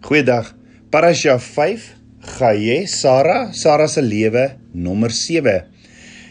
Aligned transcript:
Goeiedag. 0.00 0.54
Parasha 0.88 1.34
5, 1.38 1.82
Gaye, 2.38 2.86
Sara, 2.88 3.52
Sara 3.52 3.84
se 3.86 4.00
lewe 4.00 4.46
nommer 4.72 5.12
7. 5.12 5.58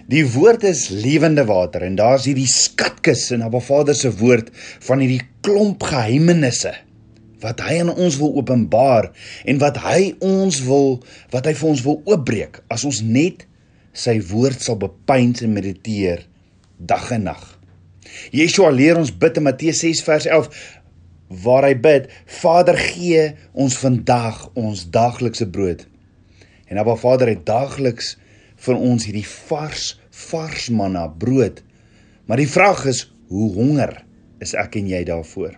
Die 0.09 0.23
woord 0.33 0.65
is 0.65 0.88
lewende 0.89 1.45
water 1.45 1.85
en 1.85 1.93
daar's 1.99 2.25
hierdie 2.25 2.49
skatkis 2.49 3.27
in 3.35 3.43
Abba 3.45 3.61
Vader 3.61 3.93
se 3.93 4.09
woord 4.17 4.49
van 4.87 5.03
hierdie 5.05 5.21
klomp 5.45 5.85
geheimenisse 5.85 6.73
wat 7.43 7.61
hy 7.63 7.77
aan 7.83 7.93
ons 7.93 8.18
wil 8.20 8.34
openbaar 8.41 9.11
en 9.45 9.61
wat 9.61 9.77
hy 9.86 10.15
ons 10.25 10.63
wil 10.65 10.97
wat 11.29 11.45
hy 11.45 11.54
vir 11.61 11.70
ons 11.70 11.86
wil 11.86 12.01
oopbreek 12.09 12.63
as 12.73 12.88
ons 12.89 13.04
net 13.05 13.45
sy 13.93 14.17
woord 14.33 14.65
sal 14.65 14.81
bepeins 14.81 15.45
en 15.45 15.54
mediteer 15.54 16.25
dag 16.81 17.05
en 17.13 17.29
nag. 17.29 17.45
Yeshua 18.33 18.73
leer 18.73 18.97
ons 18.99 19.11
bid 19.13 19.38
in 19.39 19.45
Matteus 19.45 19.83
6 19.86 20.01
vers 20.07 20.25
11 20.25 20.49
waar 21.30 21.68
hy 21.68 21.75
bid: 21.77 22.09
Vader, 22.25 22.77
gee 22.77 23.30
ons 23.54 23.77
vandag 23.77 24.48
ons 24.58 24.85
daaglikse 24.91 25.48
brood. 25.49 25.86
En 26.70 26.77
Abba 26.81 26.98
Vader 26.99 27.31
het 27.31 27.45
daagliks 27.48 28.16
vir 28.66 28.77
ons 28.77 29.05
hierdie 29.08 29.27
vars 29.27 29.95
vars 30.30 30.67
manna 30.76 31.08
brood. 31.08 31.62
Maar 32.27 32.44
die 32.44 32.50
vraag 32.50 32.84
is, 32.91 33.05
hoe 33.31 33.50
honger 33.55 34.02
is 34.44 34.53
ek 34.58 34.77
en 34.80 34.89
jy 34.89 35.02
daarvoor? 35.08 35.55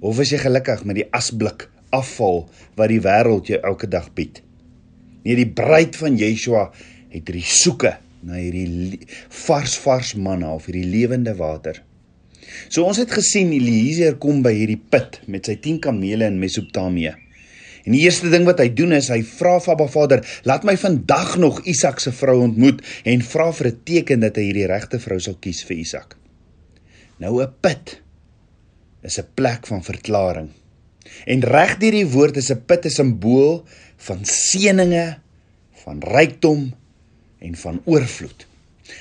Of 0.00 0.20
is 0.24 0.32
jy 0.32 0.40
gelukkig 0.42 0.82
met 0.88 0.98
die 0.98 1.08
asblik 1.16 1.68
afval 1.94 2.46
wat 2.78 2.90
die 2.92 3.02
wêreld 3.04 3.50
jou 3.52 3.60
elke 3.60 3.88
dag 3.90 4.08
bied? 4.16 4.40
Nee, 5.24 5.36
die 5.36 5.48
bruid 5.48 5.96
van 6.00 6.16
Yeshua 6.16 6.70
het 7.12 7.28
hierdie 7.28 7.44
soeke 7.44 7.98
na 8.24 8.40
hierdie 8.40 9.04
vars 9.44 9.76
vars 9.84 10.14
manna 10.16 10.54
of 10.56 10.68
hierdie 10.68 10.88
lewende 10.88 11.34
water. 11.36 11.82
So 12.68 12.84
ons 12.84 12.98
het 13.00 13.10
gesien 13.10 13.52
Eliezer 13.52 14.16
kom 14.22 14.42
by 14.42 14.52
hierdie 14.54 14.80
put 14.90 15.20
met 15.26 15.46
sy 15.46 15.56
10 15.56 15.80
kamele 15.80 16.28
in 16.30 16.38
Mesopotamië. 16.38 17.16
En 17.84 17.94
die 17.96 18.02
eerste 18.04 18.28
ding 18.32 18.44
wat 18.44 18.60
hy 18.60 18.68
doen 18.76 18.92
is 18.92 19.08
hy 19.12 19.22
vra 19.24 19.56
vir 19.60 19.72
Abba 19.72 19.86
Vader, 19.88 20.24
"Laat 20.44 20.64
my 20.64 20.76
vandag 20.76 21.36
nog 21.38 21.64
Isak 21.64 22.00
se 22.00 22.12
vrou 22.12 22.40
ontmoet 22.42 22.82
en 23.04 23.22
vra 23.22 23.52
vir 23.52 23.66
'n 23.66 23.80
teken 23.84 24.20
dat 24.20 24.36
hy 24.36 24.42
hierdie 24.42 24.66
regte 24.66 24.98
vrou 24.98 25.18
sal 25.18 25.36
kies 25.40 25.64
vir 25.64 25.76
Isak." 25.76 26.16
Nou 27.18 27.42
'n 27.42 27.52
put 27.60 28.00
is 29.02 29.18
'n 29.18 29.26
plek 29.34 29.66
van 29.66 29.82
verklaring. 29.82 30.50
En 31.26 31.40
reg 31.40 31.78
deur 31.78 31.90
die 31.90 32.06
woord 32.06 32.36
is 32.36 32.50
'n 32.50 32.64
put 32.66 32.84
'n 32.84 32.90
simbool 32.90 33.64
van 33.96 34.24
seëninge, 34.24 35.18
van 35.84 36.00
rykdom 36.00 36.74
en 37.38 37.56
van 37.56 37.82
oorvloed. 37.84 38.49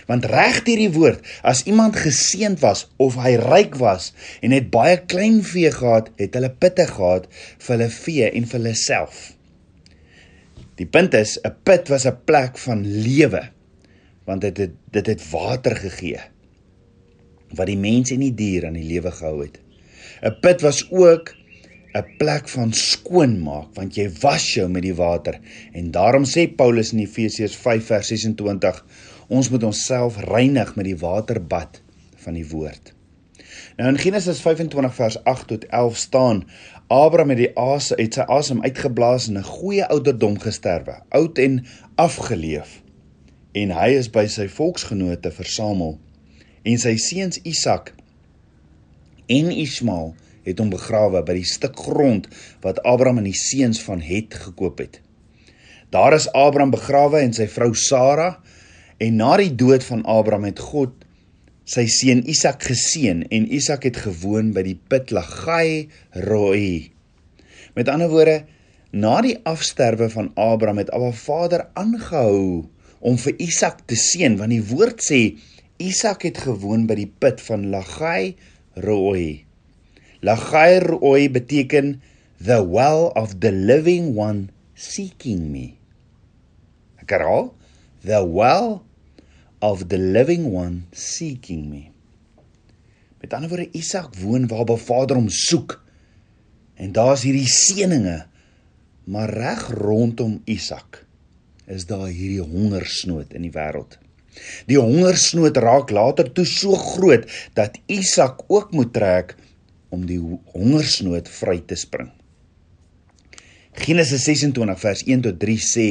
Want 0.08 0.26
reg 0.26 0.64
deur 0.64 0.82
die 0.82 0.92
woord, 0.94 1.26
as 1.42 1.64
iemand 1.64 1.96
geseënd 1.96 2.60
was 2.64 2.88
of 2.98 3.18
hy 3.22 3.36
ryk 3.42 3.76
was 3.82 4.14
en 4.42 4.56
het 4.56 4.72
baie 4.74 4.98
kleinvee 5.06 5.72
gehad, 5.72 6.10
het 6.22 6.34
hulle 6.38 6.52
pitte 6.52 6.88
gehad 6.88 7.30
vir 7.58 7.76
hulle 7.76 7.90
vee 7.90 8.32
en 8.32 8.50
vir 8.50 8.60
hulle 8.60 8.76
self. 8.76 9.22
Die 10.80 10.88
punt 10.88 11.14
is, 11.14 11.40
'n 11.44 11.56
put 11.64 11.90
was 11.90 12.06
'n 12.06 12.18
plek 12.26 12.58
van 12.58 12.86
lewe 12.86 13.50
want 14.30 14.42
dit 14.42 14.58
het 14.58 14.76
dit 14.94 15.08
het 15.08 15.24
water 15.32 15.76
gegee 15.76 16.22
wat 17.58 17.66
die 17.66 17.80
mens 17.82 18.12
en 18.14 18.22
die 18.22 18.36
dier 18.36 18.68
aan 18.68 18.78
die 18.78 18.86
lewe 18.86 19.12
gehou 19.12 19.42
het. 19.42 19.58
'n 20.22 20.36
Put 20.42 20.62
was 20.62 20.86
ook 20.92 21.34
'n 21.98 22.06
plek 22.18 22.50
van 22.50 22.74
skoonmaak 22.74 23.70
want 23.74 23.96
jy 23.98 24.08
was 24.22 24.46
jou 24.54 24.68
met 24.70 24.84
die 24.86 24.94
water 24.94 25.40
en 25.74 25.92
daarom 25.92 26.26
sê 26.26 26.46
Paulus 26.56 26.94
in 26.94 27.00
Efesiërs 27.00 27.56
5 27.56 27.86
vers 27.86 28.08
26 28.08 28.86
Ons 29.30 29.50
moet 29.54 29.64
onsself 29.64 30.18
reinig 30.26 30.74
met 30.76 30.88
die 30.90 30.98
waterbad 30.98 31.82
van 32.18 32.34
die 32.34 32.48
woord. 32.50 32.96
Nou 33.78 33.92
in 33.92 34.00
Genesis 34.02 34.42
25 34.42 34.96
vers 34.96 35.18
8 35.24 35.48
tot 35.48 35.66
11 35.66 35.98
staan 35.98 36.44
Abraham 36.88 37.30
het 37.30 37.38
die 37.38 37.52
asem 37.54 38.02
het 38.02 38.18
sy 38.18 38.26
asem 38.26 38.64
uitgeblaas 38.66 39.28
en 39.30 39.38
'n 39.38 39.46
goeie 39.46 39.86
ouderdom 39.86 40.40
gesterwe, 40.42 40.96
oud 41.10 41.38
en 41.38 41.66
afgeleef. 41.96 42.82
En 43.54 43.70
hy 43.72 43.90
is 43.98 44.10
by 44.10 44.26
sy 44.28 44.48
volksgenote 44.48 45.32
versamel 45.32 46.00
en 46.64 46.78
sy 46.78 46.96
seuns 46.98 47.40
Isak 47.44 47.94
en 49.28 49.52
Ismael 49.52 50.16
het 50.44 50.60
hom 50.60 50.70
begrawe 50.70 51.22
by 51.24 51.34
die 51.34 51.46
stuk 51.46 51.78
grond 51.78 52.28
wat 52.62 52.82
Abraham 52.84 53.18
en 53.18 53.30
die 53.30 53.38
seuns 53.38 53.82
van 53.82 54.02
Het 54.02 54.34
gekoop 54.34 54.78
het. 54.78 55.02
Daar 55.90 56.14
is 56.14 56.32
Abraham 56.32 56.72
begrawe 56.72 57.22
en 57.22 57.34
sy 57.34 57.48
vrou 57.48 57.74
Sara 57.74 58.40
En 59.00 59.16
na 59.16 59.38
die 59.40 59.54
dood 59.56 59.84
van 59.88 60.02
Abraham 60.04 60.50
het 60.50 60.60
God 60.60 61.06
sy 61.70 61.86
seun 61.88 62.26
Isak 62.28 62.66
geseën 62.68 63.22
en 63.32 63.46
Isak 63.56 63.86
het 63.88 64.00
gewoon 64.04 64.50
by 64.52 64.66
die 64.66 64.76
put 64.92 65.14
Lagai 65.16 65.88
Roi. 66.28 66.92
Met 67.78 67.88
ander 67.88 68.12
woorde, 68.12 68.42
na 68.92 69.20
die 69.24 69.38
afsterwe 69.48 70.10
van 70.12 70.32
Abraham 70.36 70.82
het 70.82 70.92
Abba 70.92 71.14
Vader 71.16 71.64
aangehou 71.80 72.66
om 73.00 73.16
vir 73.22 73.38
Isak 73.40 73.86
te 73.88 73.96
seën 73.96 74.36
want 74.40 74.52
die 74.52 74.66
woord 74.68 75.00
sê 75.06 75.22
Isak 75.80 76.26
het 76.28 76.42
gewoon 76.44 76.84
by 76.90 76.98
die 77.00 77.08
put 77.08 77.40
van 77.46 77.70
Lagai 77.72 78.36
Roi. 78.84 79.46
Lagai 80.28 80.82
Roi 80.84 81.30
beteken 81.32 82.02
the 82.44 82.60
well 82.60 83.14
of 83.16 83.40
the 83.40 83.54
living 83.56 84.12
one 84.20 84.50
seeking 84.76 85.54
me. 85.54 85.78
Ek 87.00 87.16
herhaal, 87.16 87.54
the 88.04 88.20
well 88.28 88.82
of 89.62 89.88
the 89.90 89.98
living 89.98 90.52
one 90.52 90.88
seeking 90.92 91.70
me. 91.70 91.92
Met 93.20 93.34
ander 93.36 93.52
woorde 93.52 93.72
Isak 93.76 94.16
woon 94.22 94.48
waar 94.48 94.66
Ba 94.66 94.78
Vader 94.80 95.20
hom 95.20 95.30
soek. 95.30 95.76
En 96.80 96.94
daar's 96.96 97.26
hierdie 97.28 97.48
seëninge. 97.48 98.22
Maar 99.10 99.34
reg 99.34 99.66
rondom 99.76 100.40
Isak 100.48 101.04
is 101.70 101.86
daar 101.86 102.08
hierdie 102.08 102.42
hongersnood 102.42 103.36
in 103.38 103.44
die 103.46 103.54
wêreld. 103.54 104.00
Die 104.70 104.80
hongersnood 104.80 105.58
raak 105.62 105.92
later 105.94 106.32
toe 106.34 106.46
so 106.48 106.78
groot 106.80 107.28
dat 107.58 107.78
Isak 107.92 108.46
ook 108.48 108.72
moet 108.74 108.94
trek 108.96 109.36
om 109.94 110.06
die 110.10 110.22
hongersnood 110.54 111.30
vry 111.30 111.60
te 111.68 111.78
spring. 111.78 112.10
Genesis 113.80 114.26
26 114.26 114.80
vers 114.82 115.04
1 115.06 115.22
tot 115.28 115.38
3 115.42 115.60
sê 115.62 115.88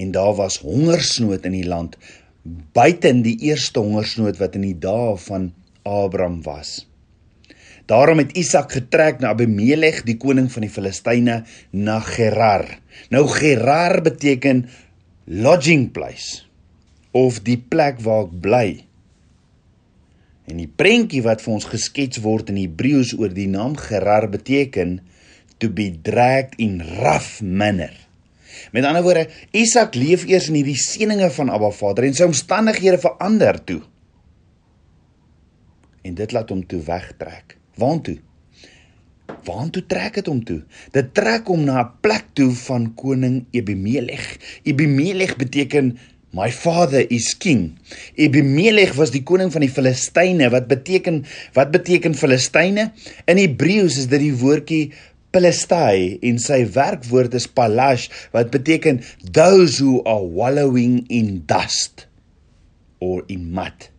en 0.00 0.12
daar 0.14 0.34
was 0.38 0.60
hongersnood 0.64 1.46
in 1.48 1.56
die 1.56 1.68
land 1.68 1.96
buiten 2.44 3.22
die 3.24 3.38
eerste 3.48 3.80
hongersnood 3.80 4.38
wat 4.40 4.58
in 4.58 4.66
die 4.68 4.78
dae 4.78 5.16
van 5.26 5.52
Abraham 5.82 6.42
was. 6.44 6.82
Daarom 7.88 8.20
het 8.22 8.32
Isak 8.36 8.72
getrek 8.72 9.20
na 9.20 9.34
Abimelech, 9.34 10.04
die 10.08 10.16
koning 10.16 10.48
van 10.52 10.64
die 10.64 10.72
Filistyne, 10.72 11.42
na 11.72 11.98
Gerar. 12.04 12.64
Nou 13.12 13.26
Gerar 13.28 14.00
beteken 14.04 14.64
lodging 15.24 15.90
place 15.92 16.44
of 17.14 17.42
die 17.44 17.58
plek 17.60 18.00
waar 18.04 18.26
ek 18.26 18.38
bly. 18.44 18.68
En 20.48 20.60
die 20.60 20.68
prentjie 20.68 21.22
wat 21.24 21.44
vir 21.44 21.54
ons 21.56 21.68
geskets 21.68 22.20
word 22.24 22.50
in 22.52 22.60
Hebreëus 22.60 23.14
oor 23.16 23.32
die 23.32 23.48
naam 23.48 23.76
Gerar 23.80 24.28
beteken 24.32 24.98
to 25.60 25.70
be 25.72 25.92
dragged 25.92 26.58
in 26.60 26.80
rough 27.00 27.40
manner. 27.40 28.03
Met 28.74 28.84
ander 28.88 29.04
woorde, 29.06 29.28
Isak 29.54 29.94
leef 29.94 30.24
eers 30.26 30.48
in 30.50 30.58
hierdie 30.58 30.78
seëninge 30.78 31.28
van 31.36 31.52
Abba 31.54 31.70
Vader 31.70 32.08
en 32.08 32.16
sy 32.18 32.26
omstandighede 32.26 32.98
verander 32.98 33.60
toe. 33.62 33.80
En 36.02 36.16
dit 36.18 36.34
laat 36.34 36.50
hom 36.50 36.64
toe 36.66 36.80
wegtrek. 36.82 37.54
Waartoe? 37.78 38.16
Waartoe 39.46 39.84
trek 39.88 40.18
dit 40.18 40.26
hom 40.28 40.42
toe? 40.44 40.58
Dit 40.92 41.14
trek 41.14 41.46
hom 41.52 41.62
na 41.64 41.84
'n 41.84 41.92
plek 42.02 42.34
toe 42.34 42.50
van 42.66 42.90
koning 42.94 43.46
Ebimelech. 43.52 44.26
Ebimelech 44.64 45.36
beteken 45.36 45.94
My 46.34 46.50
father 46.50 47.06
is 47.14 47.36
king. 47.38 47.78
Ebimelech 48.18 48.96
was 48.98 49.12
die 49.14 49.22
koning 49.22 49.52
van 49.54 49.62
die 49.62 49.70
Filistyne 49.70 50.48
wat 50.50 50.66
beteken 50.66 51.22
wat 51.54 51.70
beteken 51.70 52.14
Filistyne? 52.14 52.90
In 53.30 53.38
Hebreëus 53.38 53.98
is 53.98 54.08
dit 54.10 54.20
die 54.20 54.34
woordjie 54.34 54.92
Palestai 55.34 56.20
en 56.22 56.38
sy 56.38 56.60
werkwoord 56.76 57.34
is 57.34 57.48
palash 57.50 58.06
wat 58.34 58.52
beteken 58.54 59.02
those 59.26 59.82
who 59.82 59.98
are 60.06 60.22
wallowing 60.22 61.02
in 61.10 61.42
dust 61.50 62.06
or 63.02 63.24
in 63.26 63.50
mud. 63.50 63.90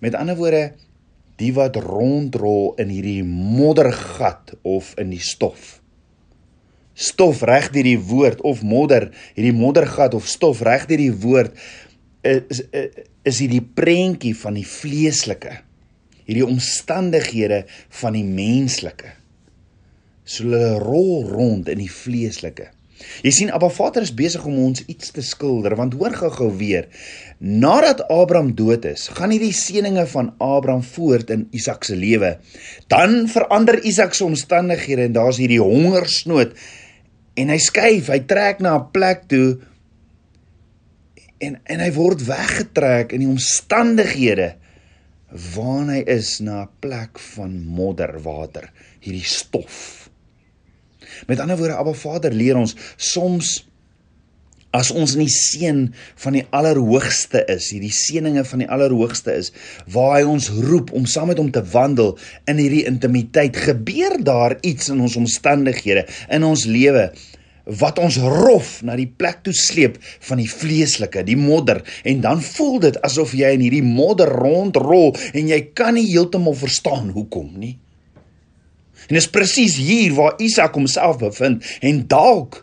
Met 0.00 0.16
ander 0.16 0.38
woorde 0.38 0.64
die 1.36 1.52
wat 1.56 1.76
rondrol 1.84 2.72
in 2.80 2.88
hierdie 2.92 3.24
moddergat 3.26 4.54
of 4.64 4.94
in 5.00 5.12
die 5.12 5.22
stof. 5.22 5.76
Stof 6.96 7.42
reg 7.44 7.68
deur 7.74 7.84
die 7.84 8.00
woord 8.00 8.40
of 8.48 8.62
modder, 8.64 9.10
hierdie 9.36 9.52
moddergat 9.56 10.16
of 10.16 10.28
stof 10.28 10.62
reg 10.64 10.88
deur 10.88 11.02
die 11.02 11.12
woord 11.12 11.52
is 12.26 12.64
is 13.26 13.40
hierdie 13.42 13.62
prentjie 13.62 14.32
van 14.38 14.56
die 14.56 14.66
vleeslike. 14.66 15.58
Hierdie 16.26 16.46
omstandighede 16.46 17.64
van 18.00 18.14
die 18.16 18.24
menslike. 18.26 19.12
So 20.26 20.44
hulle 20.44 20.78
rol 20.82 21.28
rond 21.30 21.70
in 21.70 21.78
die 21.78 21.92
vleeslike. 21.92 22.72
Jy 23.22 23.30
sien 23.34 23.50
Abba 23.52 23.68
Vader 23.72 24.04
is 24.06 24.14
besig 24.16 24.44
om 24.48 24.56
ons 24.64 24.82
iets 24.88 25.12
te 25.14 25.22
skilder 25.24 25.76
want 25.78 25.94
hoor 25.98 26.14
gou-gou 26.16 26.48
weer. 26.58 26.88
Nadat 27.38 28.02
Abraham 28.12 28.54
dood 28.58 28.86
is, 28.88 29.06
gaan 29.12 29.34
hierdie 29.34 29.54
seëninge 29.54 30.06
van 30.14 30.32
Abraham 30.42 30.82
voort 30.94 31.30
in 31.34 31.44
Isak 31.56 31.84
se 31.84 31.96
lewe. 31.98 32.36
Dan 32.92 33.26
verander 33.30 33.78
Isak 33.84 34.16
se 34.16 34.24
omstandighede 34.24 35.06
en 35.06 35.16
daar's 35.16 35.40
hierdie 35.42 35.62
hongersnood 35.62 36.56
en 37.36 37.52
hy 37.52 37.58
skuif, 37.60 38.08
hy 38.08 38.22
trek 38.24 38.62
na 38.64 38.78
'n 38.78 38.90
plek 38.96 39.28
toe 39.28 39.58
en 41.44 41.60
en 41.68 41.80
hy 41.84 41.90
word 41.92 42.24
weggetrek 42.24 43.12
in 43.12 43.20
die 43.20 43.28
omstandighede 43.28 44.54
waar 45.54 45.90
hy 45.92 46.00
is 46.08 46.40
na 46.40 46.64
'n 46.64 46.70
plek 46.80 47.18
van 47.36 47.60
modderwater, 47.60 48.72
hierdie 49.04 49.26
stof. 49.26 50.05
Met 51.28 51.40
ander 51.40 51.58
woorde, 51.58 51.78
Abba 51.78 51.96
Vader 51.96 52.34
leer 52.36 52.58
ons 52.60 52.76
soms 52.96 53.58
as 54.76 54.90
ons 54.92 55.14
in 55.16 55.22
die 55.24 55.32
seën 55.32 55.78
van 56.22 56.36
die 56.36 56.44
Allerhoogste 56.56 57.42
is, 57.52 57.70
hierdie 57.72 57.92
seëninge 57.94 58.44
van 58.48 58.64
die 58.64 58.68
Allerhoogste 58.72 59.36
is, 59.40 59.52
waar 59.92 60.18
hy 60.18 60.26
ons 60.28 60.50
roep 60.66 60.92
om 60.96 61.06
saam 61.08 61.30
met 61.32 61.40
hom 61.40 61.48
te 61.54 61.62
wandel 61.72 62.16
in 62.50 62.60
hierdie 62.60 62.84
intimiteit, 62.88 63.56
gebeur 63.56 64.18
daar 64.26 64.58
iets 64.66 64.90
in 64.92 65.00
ons 65.04 65.16
omstandighede, 65.16 66.04
in 66.34 66.46
ons 66.46 66.66
lewe 66.68 67.08
wat 67.80 67.98
ons 67.98 68.18
rof 68.22 68.76
na 68.86 68.94
die 68.94 69.08
plek 69.10 69.40
toe 69.46 69.54
sleep 69.56 69.96
van 70.28 70.38
die 70.38 70.50
vleeslike, 70.50 71.24
die 71.26 71.38
modder 71.38 71.80
en 72.06 72.20
dan 72.22 72.44
voel 72.44 72.78
dit 72.84 73.00
asof 73.06 73.34
jy 73.34 73.50
in 73.56 73.64
hierdie 73.64 73.82
modder 73.82 74.30
rondrol 74.30 75.16
en 75.32 75.50
jy 75.50 75.58
kan 75.74 75.96
nie 75.98 76.06
heeltemal 76.12 76.54
verstaan 76.54 77.10
hoekom 77.16 77.56
nie. 77.58 77.74
En 79.06 79.14
dit 79.14 79.22
is 79.22 79.30
presies 79.30 79.76
hier 79.80 80.14
waar 80.16 80.38
Isak 80.42 80.74
homself 80.78 81.20
bevind 81.22 81.66
en 81.80 82.06
dalk 82.10 82.62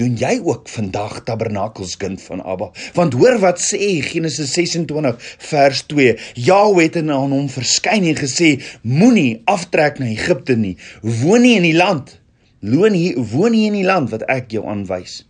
doen 0.00 0.14
jy 0.16 0.38
ook 0.40 0.70
vandag 0.72 1.18
tabernakels 1.28 1.98
kind 2.00 2.22
van 2.22 2.40
Abba 2.48 2.70
want 2.96 3.12
hoor 3.18 3.36
wat 3.42 3.60
sê 3.60 4.00
Genesis 4.06 4.54
26 4.56 5.20
vers 5.50 5.84
2 5.92 6.16
Jahwe 6.46 6.86
het 6.86 6.96
aan 7.02 7.12
hom 7.12 7.50
verskyn 7.52 8.08
en 8.08 8.16
gesê 8.16 8.54
moenie 8.80 9.42
aftrek 9.44 10.00
na 10.00 10.08
Egipte 10.14 10.56
nie 10.56 10.78
woon 11.02 11.44
nie 11.44 11.58
in 11.60 11.68
die 11.68 11.76
land 11.76 12.16
Loon 12.62 12.94
hier 12.94 13.18
woon 13.18 13.56
hier 13.58 13.72
in 13.72 13.80
die 13.80 13.86
land 13.86 14.12
wat 14.14 14.22
ek 14.30 14.52
jou 14.54 14.62
aanwys. 14.70 15.24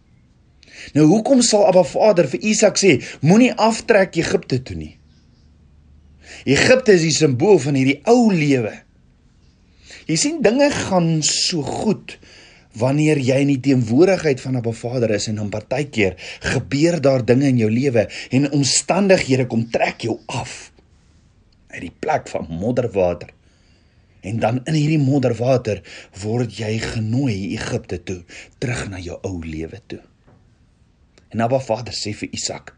Nou 0.92 1.06
hoekom 1.08 1.40
sal 1.44 1.64
Abba 1.70 1.84
Vader 1.88 2.28
vir 2.28 2.44
Isak 2.44 2.76
sê 2.80 2.98
moenie 3.24 3.54
aftrek 3.56 4.18
Egipte 4.20 4.58
toe 4.60 4.76
nie? 4.76 4.92
Egipte 6.44 6.92
is 6.92 7.06
die 7.06 7.14
simbool 7.16 7.56
van 7.62 7.78
hierdie 7.78 8.02
ou 8.08 8.28
lewe. 8.28 8.74
Jy 10.12 10.18
sien 10.20 10.42
dinge 10.44 10.66
gaan 10.68 11.22
so 11.24 11.64
goed 11.64 12.18
wanneer 12.76 13.16
jy 13.16 13.38
in 13.46 13.50
die 13.54 13.62
teenwoordigheid 13.64 14.40
van 14.44 14.58
'n 14.60 14.72
Vader 14.76 15.10
is 15.16 15.28
en 15.28 15.36
dan 15.40 15.48
partykeer 15.48 16.14
gebeur 16.52 17.00
daar 17.00 17.24
dinge 17.24 17.48
in 17.48 17.56
jou 17.56 17.70
lewe 17.70 18.08
en 18.30 18.52
omstandighede 18.52 19.46
kom 19.46 19.70
trek 19.70 20.02
jou 20.04 20.18
af 20.26 20.72
uit 21.68 21.80
die 21.80 21.96
plek 21.98 22.28
van 22.28 22.46
modderwater. 22.48 23.30
En 24.20 24.38
dan 24.38 24.60
in 24.64 24.74
hierdie 24.74 25.00
modderwater 25.00 25.80
word 26.22 26.58
jy 26.58 26.78
genooi 26.78 27.56
Egipte 27.56 28.02
toe, 28.02 28.24
terug 28.58 28.88
na 28.88 28.98
jou 28.98 29.18
ou 29.22 29.40
lewe 29.44 29.80
toe. 29.86 30.02
En 31.30 31.40
Abba 31.40 31.58
Vader 31.60 31.94
sê 31.94 32.12
vir 32.12 32.28
Isak: 32.32 32.76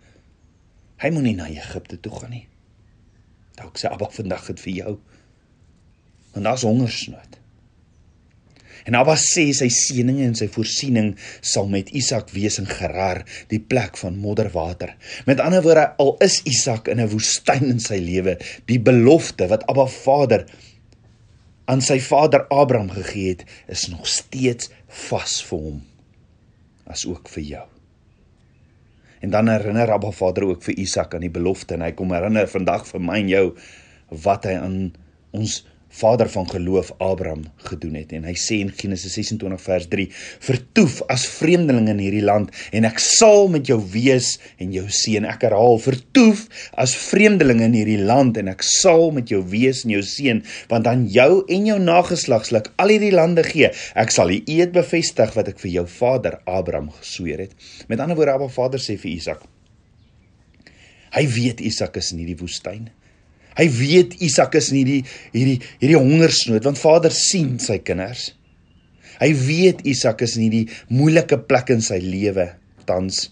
Hy 1.03 1.11
moenie 1.11 1.35
na 1.35 1.49
Egipte 1.49 2.01
toe 2.01 2.13
gaan 2.13 2.31
nie. 2.31 2.47
Dalk 3.59 3.79
sê 3.79 3.91
Abba 3.91 4.09
vandag 4.11 4.47
dit 4.47 4.61
vir 4.61 4.73
jou. 4.73 4.99
Want 6.35 6.45
daar's 6.45 6.67
hongersnood. 6.67 7.39
En 8.85 8.97
Abba 8.99 9.15
sê 9.17 9.47
sy 9.57 9.71
seëninge 9.73 10.27
en 10.29 10.35
sy 10.37 10.51
voorsiening 10.53 11.15
sal 11.41 11.71
met 11.73 11.89
Isak 11.97 12.35
wees 12.35 12.59
in 12.61 12.69
Gerar, 12.69 13.23
die 13.49 13.61
plek 13.63 13.97
van 13.97 14.19
modderwater. 14.21 14.93
Met 15.29 15.41
ander 15.41 15.65
woorde, 15.65 15.87
al 16.03 16.17
is 16.25 16.43
Isak 16.45 16.91
in 16.93 17.01
'n 17.01 17.09
woestyn 17.09 17.65
in 17.71 17.81
sy 17.81 17.97
lewe, 17.97 18.37
die 18.69 18.79
belofte 18.79 19.49
wat 19.49 19.65
Abba 19.73 19.87
Vader 19.87 20.45
aan 21.65 21.81
sy 21.81 21.97
vader 22.01 22.45
Abraham 22.53 22.91
gegee 22.93 23.29
het, 23.29 23.45
is 23.73 23.89
nog 23.89 24.07
steeds 24.07 24.71
vas 25.09 25.41
vir 25.49 25.59
hom 25.59 25.83
as 26.85 27.07
ook 27.09 27.29
vir 27.33 27.43
jou. 27.43 27.67
En 29.25 29.31
dan 29.33 29.49
herinner 29.49 29.93
Abba 29.93 30.11
Vader 30.13 30.45
ook 30.45 30.63
vir 30.63 30.77
Isak 30.79 31.15
aan 31.15 31.25
die 31.25 31.33
belofte 31.33 31.75
en 31.75 31.81
hy 31.81 31.93
kom 31.97 32.13
herinner 32.13 32.49
vandag 32.51 32.85
vir 32.91 33.01
my 33.01 33.23
en 33.23 33.31
jou 33.33 33.47
wat 34.25 34.45
hy 34.45 34.59
aan 34.61 34.93
ons 35.33 35.63
vader 35.95 36.29
van 36.31 36.49
geloof 36.51 36.91
Abraham 36.99 37.45
gedoen 37.69 37.95
het. 37.99 38.13
En 38.17 38.27
hy 38.29 38.35
sê 38.39 38.59
in 38.65 38.73
Genesis 38.75 39.15
26 39.17 39.63
vers 39.63 39.87
3 39.93 40.07
vertoef 40.49 41.01
as 41.13 41.27
vreemdeling 41.37 41.89
in 41.93 42.03
hierdie 42.03 42.25
land 42.25 42.51
en 42.75 42.89
ek 42.89 43.01
sal 43.03 43.49
met 43.53 43.71
jou 43.71 43.79
wees 43.93 44.35
en 44.63 44.75
jou 44.75 44.85
seën 44.91 45.27
ek 45.31 45.47
herhaal 45.47 45.79
vertoef 45.83 46.45
as 46.81 46.97
vreemdeling 46.99 47.63
in 47.65 47.79
hierdie 47.79 48.01
land 48.03 48.39
en 48.41 48.51
ek 48.53 48.67
sal 48.67 49.11
met 49.15 49.31
jou 49.31 49.43
wees 49.55 49.85
en 49.87 49.95
jou 49.97 50.03
seën 50.05 50.43
want 50.73 50.91
aan 50.91 51.07
jou 51.11 51.45
en 51.47 51.71
jou 51.73 51.81
nageslagslik 51.81 52.73
al 52.83 52.95
hierdie 52.95 53.15
lande 53.15 53.47
gee. 53.47 53.71
Ek 53.95 54.15
sal 54.15 54.35
die 54.35 54.43
eed 54.59 54.75
bevestig 54.77 55.35
wat 55.39 55.51
ek 55.55 55.63
vir 55.63 55.77
jou 55.79 55.89
vader 56.01 56.41
Abraham 56.45 56.91
gesweer 57.01 57.47
het. 57.47 57.59
Met 57.89 58.03
ander 58.03 58.19
woorde 58.19 58.39
Abba 58.39 58.51
Vader 58.53 58.83
sê 58.83 58.99
vir 59.01 59.15
Isak 59.15 59.45
hy 61.15 61.25
weet 61.31 61.63
Isak 61.63 61.99
is 62.01 62.11
in 62.13 62.23
hierdie 62.23 62.41
woestyn 62.41 62.89
Hy 63.59 63.69
weet 63.71 64.17
Isak 64.25 64.57
is 64.59 64.73
nie 64.75 64.85
die 64.87 65.01
hierdie 65.35 65.61
hierdie 65.81 66.01
hongersnood 66.01 66.65
want 66.67 66.81
Vader 66.81 67.15
sien 67.15 67.59
sy 67.63 67.79
kinders. 67.83 68.33
Hy 69.21 69.31
weet 69.47 69.85
Isak 69.87 70.25
is 70.27 70.35
nie 70.41 70.51
die 70.51 70.65
moeilike 70.91 71.39
plek 71.49 71.71
in 71.71 71.85
sy 71.85 72.01
lewe 72.03 72.51
tans. 72.89 73.29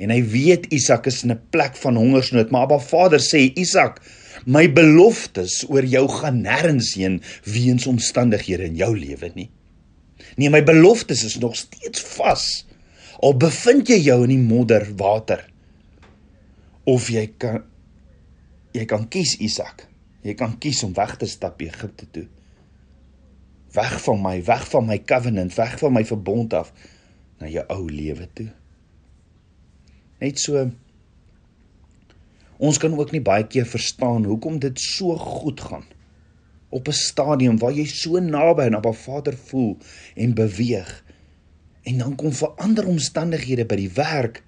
En 0.00 0.12
hy 0.12 0.20
weet 0.28 0.68
Isak 0.76 1.06
is 1.08 1.22
in 1.24 1.32
'n 1.32 1.40
plek 1.52 1.76
van 1.76 1.96
hongersnood, 1.96 2.50
maar 2.50 2.64
Abba 2.64 2.78
Vader 2.78 3.20
sê 3.20 3.52
Isak, 3.56 4.00
my 4.44 4.68
beloftes 4.68 5.64
oor 5.68 5.84
jou 5.84 6.06
gaan 6.08 6.42
nêrens 6.42 6.94
heen 6.94 7.20
weens 7.44 7.86
omstandighede 7.86 8.64
in 8.64 8.76
jou 8.76 8.92
lewe 8.96 9.30
nie. 9.34 9.50
Nee, 10.36 10.50
my 10.50 10.62
beloftes 10.62 11.24
is 11.24 11.38
nog 11.38 11.56
steeds 11.56 12.00
vas. 12.16 12.66
Al 13.22 13.36
bevind 13.36 13.88
jy 13.88 13.98
jou 14.04 14.22
in 14.24 14.32
die 14.34 14.42
modder 14.42 14.84
water 14.96 15.44
of 16.84 17.08
jy 17.08 17.26
kan 17.38 17.64
jy 18.76 18.84
kan 18.88 19.06
kies 19.08 19.36
Isak. 19.42 19.86
Jy 20.26 20.34
kan 20.38 20.56
kies 20.60 20.82
om 20.84 20.94
weg 20.96 21.16
te 21.20 21.28
stap 21.30 21.60
Egipte 21.64 22.08
toe. 22.12 22.26
Weg 23.76 23.96
van 24.04 24.22
my, 24.22 24.36
weg 24.44 24.64
van 24.72 24.86
my 24.88 24.98
covenant, 25.04 25.54
weg 25.56 25.76
van 25.80 25.94
my 25.94 26.04
verbond 26.04 26.54
af 26.56 26.72
na 27.40 27.50
jou 27.52 27.64
ou 27.72 27.84
lewe 27.90 28.28
toe. 28.34 28.48
Net 30.22 30.40
so 30.40 30.68
ons 32.56 32.78
kan 32.80 32.94
ook 32.96 33.12
nie 33.12 33.20
baie 33.20 33.44
keer 33.44 33.66
verstaan 33.68 34.24
hoekom 34.24 34.56
dit 34.62 34.80
so 34.80 35.12
goed 35.20 35.60
gaan 35.60 35.84
op 36.72 36.88
'n 36.88 36.96
stadium 36.96 37.58
waar 37.58 37.72
jy 37.72 37.84
so 37.84 38.18
naby 38.18 38.62
aan 38.62 38.74
Abba 38.74 38.92
Vader 38.92 39.36
voel 39.36 39.76
en 40.14 40.34
beweeg 40.34 41.04
en 41.82 41.98
dan 41.98 42.14
kom 42.14 42.32
verander 42.32 42.86
omstandighede 42.86 43.66
by 43.66 43.76
die 43.76 43.92
werk 43.92 44.42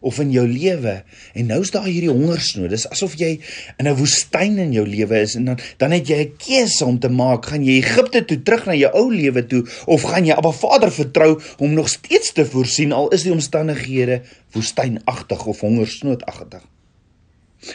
of 0.00 0.18
in 0.22 0.30
jou 0.30 0.44
lewe 0.46 0.94
en 1.34 1.48
nou's 1.50 1.72
daar 1.74 1.88
hierdie 1.88 2.12
hongersnood. 2.12 2.70
Dis 2.70 2.86
asof 2.90 3.16
jy 3.18 3.38
in 3.78 3.88
'n 3.88 3.96
woestyn 3.98 4.58
in 4.58 4.72
jou 4.72 4.86
lewe 4.86 5.20
is 5.20 5.34
en 5.34 5.44
dan 5.44 5.58
dan 5.78 5.90
het 5.90 6.08
jy 6.08 6.18
'n 6.22 6.36
keuse 6.38 6.84
om 6.84 6.98
te 6.98 7.08
maak, 7.08 7.46
gaan 7.46 7.64
jy 7.64 7.82
Egipte 7.82 8.24
toe 8.24 8.42
terug 8.42 8.66
na 8.66 8.74
jou 8.74 8.90
ou 8.94 9.10
lewe 9.10 9.46
toe 9.46 9.64
of 9.86 10.02
gaan 10.02 10.24
jy 10.24 10.32
Abba 10.32 10.52
Vader 10.52 10.92
vertrou 10.92 11.40
om 11.58 11.74
nog 11.74 11.88
steeds 11.88 12.32
te 12.32 12.44
voorsien 12.44 12.92
al 12.92 13.08
is 13.08 13.22
die 13.22 13.32
omstandighede 13.32 14.22
woestynagtig 14.52 15.46
of 15.46 15.60
hongersnoodagtig. 15.60 16.62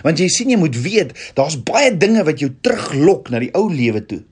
Want 0.01 0.19
jy 0.19 0.27
sien 0.27 0.49
jy 0.49 0.57
moet 0.57 0.75
weet, 0.75 1.11
daar's 1.35 1.59
baie 1.63 1.91
dinge 1.97 2.23
wat 2.23 2.39
jou 2.39 2.51
teruglok 2.61 3.29
na 3.29 3.39
die 3.39 3.51
ou 3.53 3.67
lewe 3.69 4.05
toe. 4.05 4.23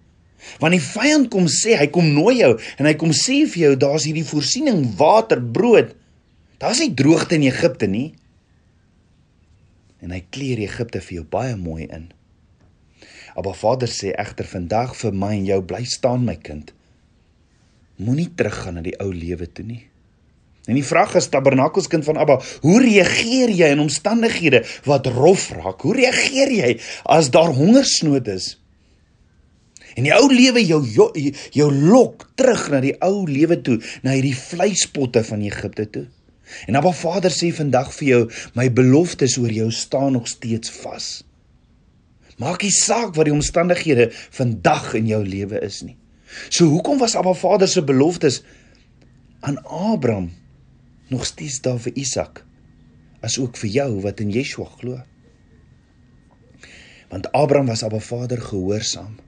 Want 0.60 0.74
die 0.74 0.82
vyand 0.82 1.30
kom 1.30 1.48
sê, 1.52 1.76
hy 1.78 1.88
kom 1.88 2.14
nooi 2.14 2.40
jou 2.40 2.60
en 2.80 2.86
hy 2.86 2.94
kom 2.94 3.12
sê 3.12 3.46
vir 3.46 3.62
jou 3.62 3.76
daar's 3.76 4.08
hierdie 4.08 4.26
voorsiening 4.26 4.96
water, 4.98 5.42
brood 5.42 5.94
Daar's 6.62 6.80
nie 6.84 6.94
droogte 6.94 7.36
in 7.40 7.48
Egipte 7.48 7.88
nie. 7.90 8.12
En 10.02 10.14
hy 10.14 10.22
kleer 10.30 10.62
Egipte 10.62 11.02
vir 11.02 11.22
jou 11.22 11.26
baie 11.26 11.56
mooi 11.58 11.88
in. 11.88 12.12
Maar 13.34 13.56
Vader 13.58 13.90
sê 13.90 14.12
egter 14.20 14.46
vandag 14.46 14.94
vir 15.00 15.16
my 15.16 15.32
en 15.40 15.48
jou 15.48 15.62
bly 15.66 15.82
staan 15.90 16.28
my 16.28 16.36
kind. 16.38 16.70
Moenie 18.02 18.30
teruggaan 18.38 18.78
na 18.78 18.86
die 18.86 18.98
ou 19.02 19.10
lewe 19.14 19.48
toe 19.50 19.66
nie. 19.66 19.82
En 20.70 20.78
die 20.78 20.86
vraag 20.86 21.16
is 21.18 21.32
tabernakelskind 21.34 22.06
van 22.06 22.20
Abba, 22.22 22.38
hoe 22.62 22.78
reageer 22.84 23.50
jy 23.50 23.72
in 23.74 23.82
omstandighede 23.82 24.62
wat 24.86 25.10
rof 25.10 25.50
raak? 25.58 25.82
Hoe 25.82 25.96
reageer 25.98 26.54
jy 26.54 26.72
as 27.10 27.32
daar 27.34 27.50
hongersnood 27.58 28.30
is? 28.30 28.54
En 29.98 30.06
die 30.06 30.14
ou 30.14 30.28
lewe 30.30 30.62
jou 30.64 30.82
jou 30.86 31.70
lok 31.74 32.30
terug 32.38 32.68
na 32.72 32.80
die 32.84 32.94
ou 33.02 33.26
lewe 33.28 33.58
toe, 33.66 33.80
na 34.06 34.14
hierdie 34.14 34.38
vleispotte 34.38 35.26
van 35.26 35.42
Egipte 35.50 35.90
toe. 35.90 36.06
En 36.68 36.76
Abba 36.76 36.92
Vader 36.96 37.34
sê 37.34 37.52
vandag 37.56 37.92
vir 38.00 38.08
jou, 38.08 38.22
my 38.58 38.68
beloftes 38.74 39.38
oor 39.42 39.52
jou 39.52 39.70
staan 39.72 40.16
nog 40.18 40.28
steeds 40.28 40.72
vas. 40.82 41.10
Maak 42.42 42.64
nie 42.66 42.74
saak 42.74 43.16
wat 43.18 43.28
die 43.30 43.36
omstandighede 43.36 44.10
vandag 44.34 44.94
in 44.98 45.10
jou 45.12 45.22
lewe 45.26 45.62
is 45.62 45.82
nie. 45.86 45.98
So 46.50 46.70
hoekom 46.72 47.02
was 47.02 47.16
Abba 47.20 47.34
Vader 47.38 47.68
se 47.68 47.84
beloftes 47.84 48.42
aan 49.42 49.60
Abraham 49.66 50.32
nog 51.12 51.26
steeds 51.28 51.60
daar 51.62 51.80
vir 51.82 51.98
Isak 52.00 52.44
as 53.22 53.38
ook 53.38 53.58
vir 53.62 53.70
jou 53.70 53.90
wat 54.02 54.22
in 54.24 54.32
Yeshua 54.34 54.66
glo. 54.80 55.02
Want 57.12 57.28
Abraham 57.36 57.68
was 57.70 57.84
Abba 57.84 58.00
Vader 58.00 58.40
gehoorsaam. 58.42 59.20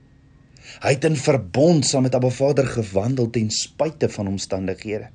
Hy 0.81 0.93
het 0.95 1.05
in 1.05 1.17
verbond 1.19 1.85
saam 1.85 2.07
met 2.07 2.15
Abba 2.15 2.31
Vader 2.33 2.65
gewandel 2.65 3.29
ten 3.29 3.51
spyte 3.51 4.09
van 4.09 4.31
omstandighede. 4.31 5.11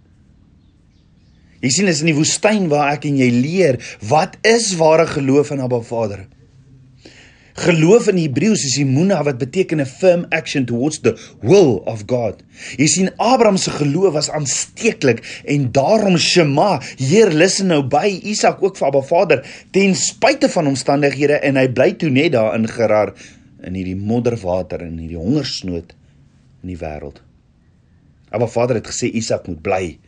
Jy 1.63 1.71
sien 1.75 1.91
is 1.91 2.03
in 2.05 2.13
die 2.13 2.19
woestyn 2.19 2.69
waar 2.71 2.93
ek 2.95 3.09
en 3.09 3.19
jy 3.19 3.31
leer 3.35 3.79
wat 4.07 4.37
is 4.47 4.75
ware 4.79 5.09
geloof 5.11 5.51
in 5.55 5.63
Abba 5.65 5.81
Vader. 5.83 6.27
Geloof 7.59 8.07
in 8.13 8.21
Hebreëus 8.21 8.63
is 8.69 8.77
imuna 8.79 9.19
wat 9.27 9.41
beteken 9.41 9.81
'n 9.83 9.87
firm 9.87 10.27
action 10.31 10.65
towards 10.65 11.01
the 11.03 11.19
will 11.43 11.83
of 11.91 12.05
God. 12.07 12.43
Jy 12.79 12.87
sien 12.87 13.11
Abraham 13.17 13.57
se 13.57 13.71
geloof 13.71 14.13
was 14.15 14.31
aansteeklik 14.31 15.43
en 15.45 15.73
daarom 15.73 16.19
Shema, 16.19 16.81
Heer 16.97 17.33
listen 17.33 17.67
nou 17.67 17.83
by 17.83 18.21
Isak 18.23 18.63
ook 18.63 18.77
vir 18.77 18.87
Abba 18.87 19.03
Vader 19.03 19.47
ten 19.71 19.95
spyte 19.95 20.49
van 20.49 20.67
omstandighede 20.67 21.43
en 21.43 21.57
hy 21.57 21.69
bly 21.69 21.93
toe 21.93 22.11
net 22.11 22.33
daar 22.33 22.55
in 22.55 22.69
Gerar 22.69 23.15
in 23.65 23.75
hierdie 23.75 23.97
modderwater 23.97 24.81
en 24.81 24.99
hierdie 24.99 25.19
hongersnood 25.19 25.95
in 26.63 26.69
die 26.69 26.79
wêreld. 26.79 27.19
Abba 28.31 28.47
Vader 28.47 28.77
het 28.77 28.87
gesê 28.87 29.11
Isak 29.11 29.49
moet 29.49 29.63
bly. 29.63 29.99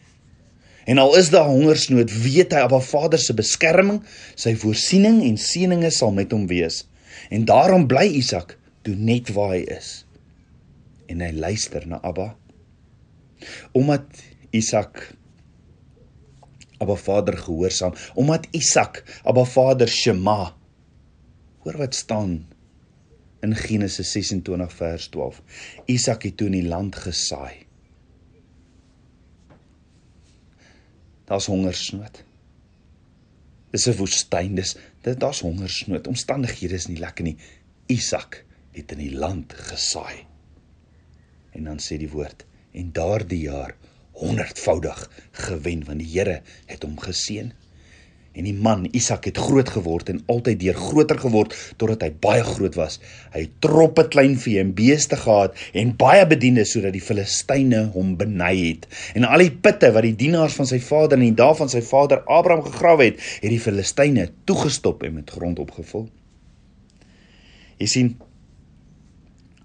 En 0.84 0.98
al 0.98 1.16
is 1.16 1.30
daar 1.30 1.48
hongersnood, 1.48 2.12
weet 2.22 2.54
hy 2.56 2.64
Abba 2.64 2.80
Vader 2.80 3.20
se 3.20 3.34
beskerming, 3.36 4.00
sy 4.34 4.54
voorsiening 4.58 5.20
en 5.26 5.36
seëninge 5.40 5.90
sal 5.94 6.14
met 6.16 6.32
hom 6.32 6.46
wees. 6.50 6.84
En 7.30 7.44
daarom 7.48 7.86
bly 7.90 8.06
Isak 8.20 8.56
toe 8.86 8.94
net 8.96 9.32
waar 9.36 9.54
hy 9.56 9.64
is. 9.76 10.04
En 11.10 11.20
hy 11.24 11.30
luister 11.36 11.86
na 11.88 12.00
Abba. 12.06 12.32
Omdat 13.76 14.22
Isak 14.56 15.10
Abba 16.80 16.96
Vader 16.96 17.36
gehoorsaam, 17.36 17.94
omdat 18.14 18.48
Isak 18.56 19.02
Abba 19.22 19.44
Vader 19.44 19.88
Shema. 19.88 20.54
Hoor 21.60 21.76
wat 21.76 21.94
staan 21.94 22.46
in 23.44 23.56
Genesis 23.56 24.12
26 24.12 24.72
vers 24.72 25.08
12. 25.08 25.42
Isak 25.92 26.24
het 26.24 26.36
toe 26.40 26.48
in 26.48 26.56
die 26.60 26.68
land 26.68 26.96
gesaai. 26.96 27.69
Daar's 31.30 31.46
hongersnood. 31.46 32.24
Dis 33.70 33.86
'n 33.86 33.96
woestyn, 33.96 34.54
dis 34.58 34.74
daar's 35.02 35.40
hongersnood. 35.46 36.06
Omstandighede 36.10 36.74
is 36.74 36.88
nie 36.90 36.98
lekker 36.98 37.24
nie. 37.24 37.36
Isak 37.86 38.44
het 38.74 38.92
in 38.92 38.98
die 38.98 39.14
land 39.14 39.52
gesaai. 39.52 40.26
En 41.54 41.64
dan 41.64 41.78
sê 41.78 41.98
die 41.98 42.10
woord 42.10 42.44
en 42.72 42.92
daardie 42.92 43.40
jaar 43.46 43.76
honderdvoudig 44.12 45.10
gewen 45.30 45.84
want 45.84 46.02
die 46.02 46.10
Here 46.18 46.42
het 46.66 46.82
hom 46.82 46.98
geseën. 46.98 47.52
En 48.30 48.46
die 48.46 48.54
man 48.54 48.84
Isak 48.94 49.24
het 49.26 49.38
groot 49.42 49.68
geword 49.74 50.10
en 50.12 50.20
altyd 50.30 50.60
deur 50.60 50.76
groter 50.78 51.18
geword 51.18 51.54
totdat 51.80 52.04
hy 52.06 52.10
baie 52.22 52.44
groot 52.46 52.76
was. 52.78 53.00
Hy 53.34 53.42
het 53.42 53.56
troppe 53.64 54.04
klein 54.12 54.36
vee 54.38 54.60
en 54.62 54.70
beeste 54.76 55.18
gehad 55.18 55.58
en 55.74 55.96
baie 55.98 56.22
bedienis 56.30 56.70
sodat 56.76 56.94
die 56.94 57.02
Filistyne 57.02 57.88
hom 57.96 58.14
beny 58.20 58.52
het. 58.60 58.86
En 59.18 59.26
al 59.26 59.42
die 59.42 59.50
putte 59.50 59.90
wat 59.96 60.06
die 60.06 60.14
dienaars 60.22 60.54
van 60.60 60.70
sy 60.70 60.78
vader 60.84 61.18
en 61.18 61.26
die 61.26 61.38
dae 61.42 61.58
van 61.58 61.72
sy 61.72 61.82
vader 61.86 62.22
Abraham 62.30 62.62
gegrawe 62.68 63.10
het, 63.10 63.18
het 63.42 63.50
die 63.50 63.62
Filistyne 63.62 64.28
toegestop 64.46 65.02
en 65.06 65.18
met 65.18 65.34
grond 65.34 65.58
opgevul. 65.62 66.06
Jy 67.82 67.90
sien 67.90 68.14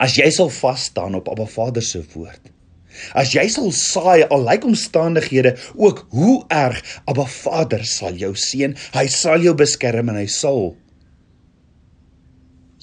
as 0.01 0.17
jy 0.17 0.27
sal 0.33 0.49
vas 0.51 0.89
staan 0.89 1.15
op 1.21 1.29
Abba 1.31 1.45
Vader 1.47 1.85
se 1.85 2.01
woord 2.15 2.54
As 3.17 3.33
jy 3.35 3.45
sal 3.51 3.71
saai 3.75 4.23
al 4.29 4.45
lyk 4.47 4.65
omstandighede 4.67 5.55
ook 5.75 6.05
hoe 6.15 6.37
erg, 6.53 6.81
Abba 7.09 7.27
Vader 7.29 7.85
sal 7.87 8.17
jou 8.19 8.33
seën. 8.39 8.75
Hy 8.95 9.05
sal 9.11 9.43
jou 9.45 9.55
beskerm 9.57 10.11
en 10.13 10.19
hy 10.21 10.27
sal 10.31 10.75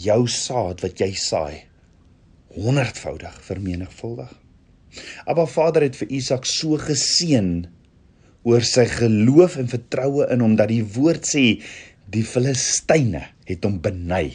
jou 0.03 0.23
saad 0.29 0.83
wat 0.83 1.01
jy 1.01 1.13
saai 1.19 1.65
honderdvoudig 2.53 3.37
vermenigvuldig. 3.47 4.33
Abba 5.25 5.47
Vader 5.49 5.87
het 5.87 5.97
vir 5.97 6.11
Isak 6.13 6.45
so 6.49 6.77
geseën 6.81 7.63
oor 8.49 8.65
sy 8.67 8.85
geloof 8.91 9.57
en 9.61 9.71
vertroue 9.71 10.27
in 10.35 10.43
hom 10.45 10.57
dat 10.59 10.73
die 10.73 10.83
woord 10.97 11.25
sê 11.29 11.45
die 12.13 12.25
Filistyne 12.27 13.23
het 13.49 13.65
hom 13.65 13.79
beny. 13.81 14.27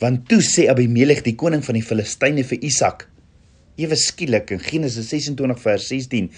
Want 0.00 0.28
toe 0.30 0.40
sê 0.44 0.68
Abimelek 0.72 1.24
die 1.26 1.36
koning 1.36 1.64
van 1.66 1.76
die 1.76 1.84
Filistyne 1.84 2.46
vir 2.46 2.62
Isak 2.64 3.08
ewe 3.80 3.96
skielik 3.98 4.52
in 4.54 4.62
Genesis 4.62 5.08
26 5.10 5.60
vers 5.64 5.88
16 5.90 6.30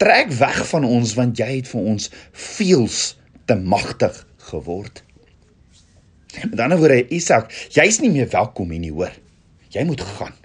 trek 0.00 0.32
weg 0.40 0.60
van 0.72 0.86
ons 0.88 1.14
want 1.18 1.38
jy 1.38 1.50
het 1.60 1.70
vir 1.70 1.86
ons 1.94 2.10
veels 2.56 3.00
te 3.46 3.56
magtig 3.58 4.16
geword. 4.50 5.02
Met 6.50 6.60
ander 6.62 6.78
woorde 6.78 7.02
Isak, 7.14 7.50
jy's 7.74 7.98
nie 8.02 8.12
meer 8.12 8.28
welkom 8.30 8.70
hier 8.70 8.82
nie 8.82 8.94
hoor. 8.94 9.14
Jy 9.74 9.82
moet 9.86 10.02
gaan. 10.16 10.36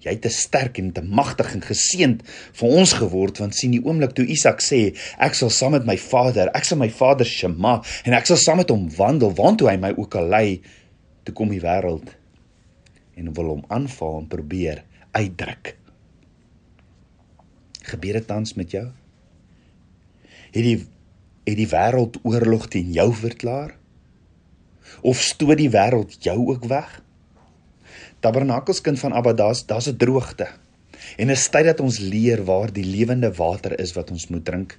Jy 0.00 0.14
het 0.14 0.22
te 0.24 0.32
sterk 0.32 0.78
en 0.80 0.92
te 0.96 1.02
magtig 1.04 1.50
en 1.54 1.62
geseend 1.64 2.22
vir 2.56 2.76
ons 2.80 2.94
geword 2.96 3.40
want 3.42 3.56
sien 3.56 3.74
die 3.74 3.82
oomblik 3.84 4.14
toe 4.16 4.24
Isak 4.32 4.62
sê 4.64 4.80
ek 5.20 5.36
sal 5.36 5.52
saam 5.52 5.74
met 5.76 5.84
my 5.88 5.98
vader, 6.00 6.48
ek 6.56 6.64
sal 6.64 6.80
my 6.80 6.88
vader 6.88 7.28
Shema 7.28 7.76
en 8.08 8.16
ek 8.16 8.30
sal 8.30 8.40
saam 8.40 8.62
met 8.62 8.72
hom 8.72 8.86
wandel 8.96 9.34
waantoe 9.36 9.68
hy 9.68 9.76
my 9.82 9.92
ook 9.98 10.16
al 10.16 10.30
lei 10.32 10.46
toe 11.28 11.36
kom 11.36 11.52
die 11.52 11.60
wêreld 11.60 12.14
en 13.20 13.28
wil 13.36 13.52
hom 13.52 13.66
aanval 13.68 14.22
en 14.22 14.30
probeer 14.32 14.80
uitdruk. 15.10 15.76
Gebeur 17.90 18.12
dit 18.12 18.26
tans 18.26 18.54
met 18.54 18.70
jou? 18.70 18.86
Het 20.50 20.64
die 20.64 20.78
het 21.48 21.56
die 21.56 21.70
wêreld 21.70 22.18
oorlog 22.22 22.68
teen 22.70 22.92
jou 22.92 23.08
verklaar? 23.16 23.74
Of 25.00 25.22
stoot 25.24 25.58
die 25.58 25.70
wêreld 25.72 26.18
jou 26.22 26.36
ook 26.52 26.66
weg? 26.70 27.00
Tabernakelskind 28.20 29.00
van 29.00 29.16
Abba, 29.16 29.32
daar's 29.32 29.64
daar's 29.66 29.88
'n 29.88 29.96
droogte. 29.96 30.48
En 31.16 31.30
'n 31.30 31.36
tyd 31.50 31.64
dat 31.64 31.80
ons 31.80 31.98
leer 31.98 32.44
waar 32.44 32.72
die 32.72 32.84
lewende 32.84 33.32
water 33.32 33.78
is 33.80 33.92
wat 33.92 34.10
ons 34.10 34.28
moet 34.28 34.44
drink. 34.44 34.78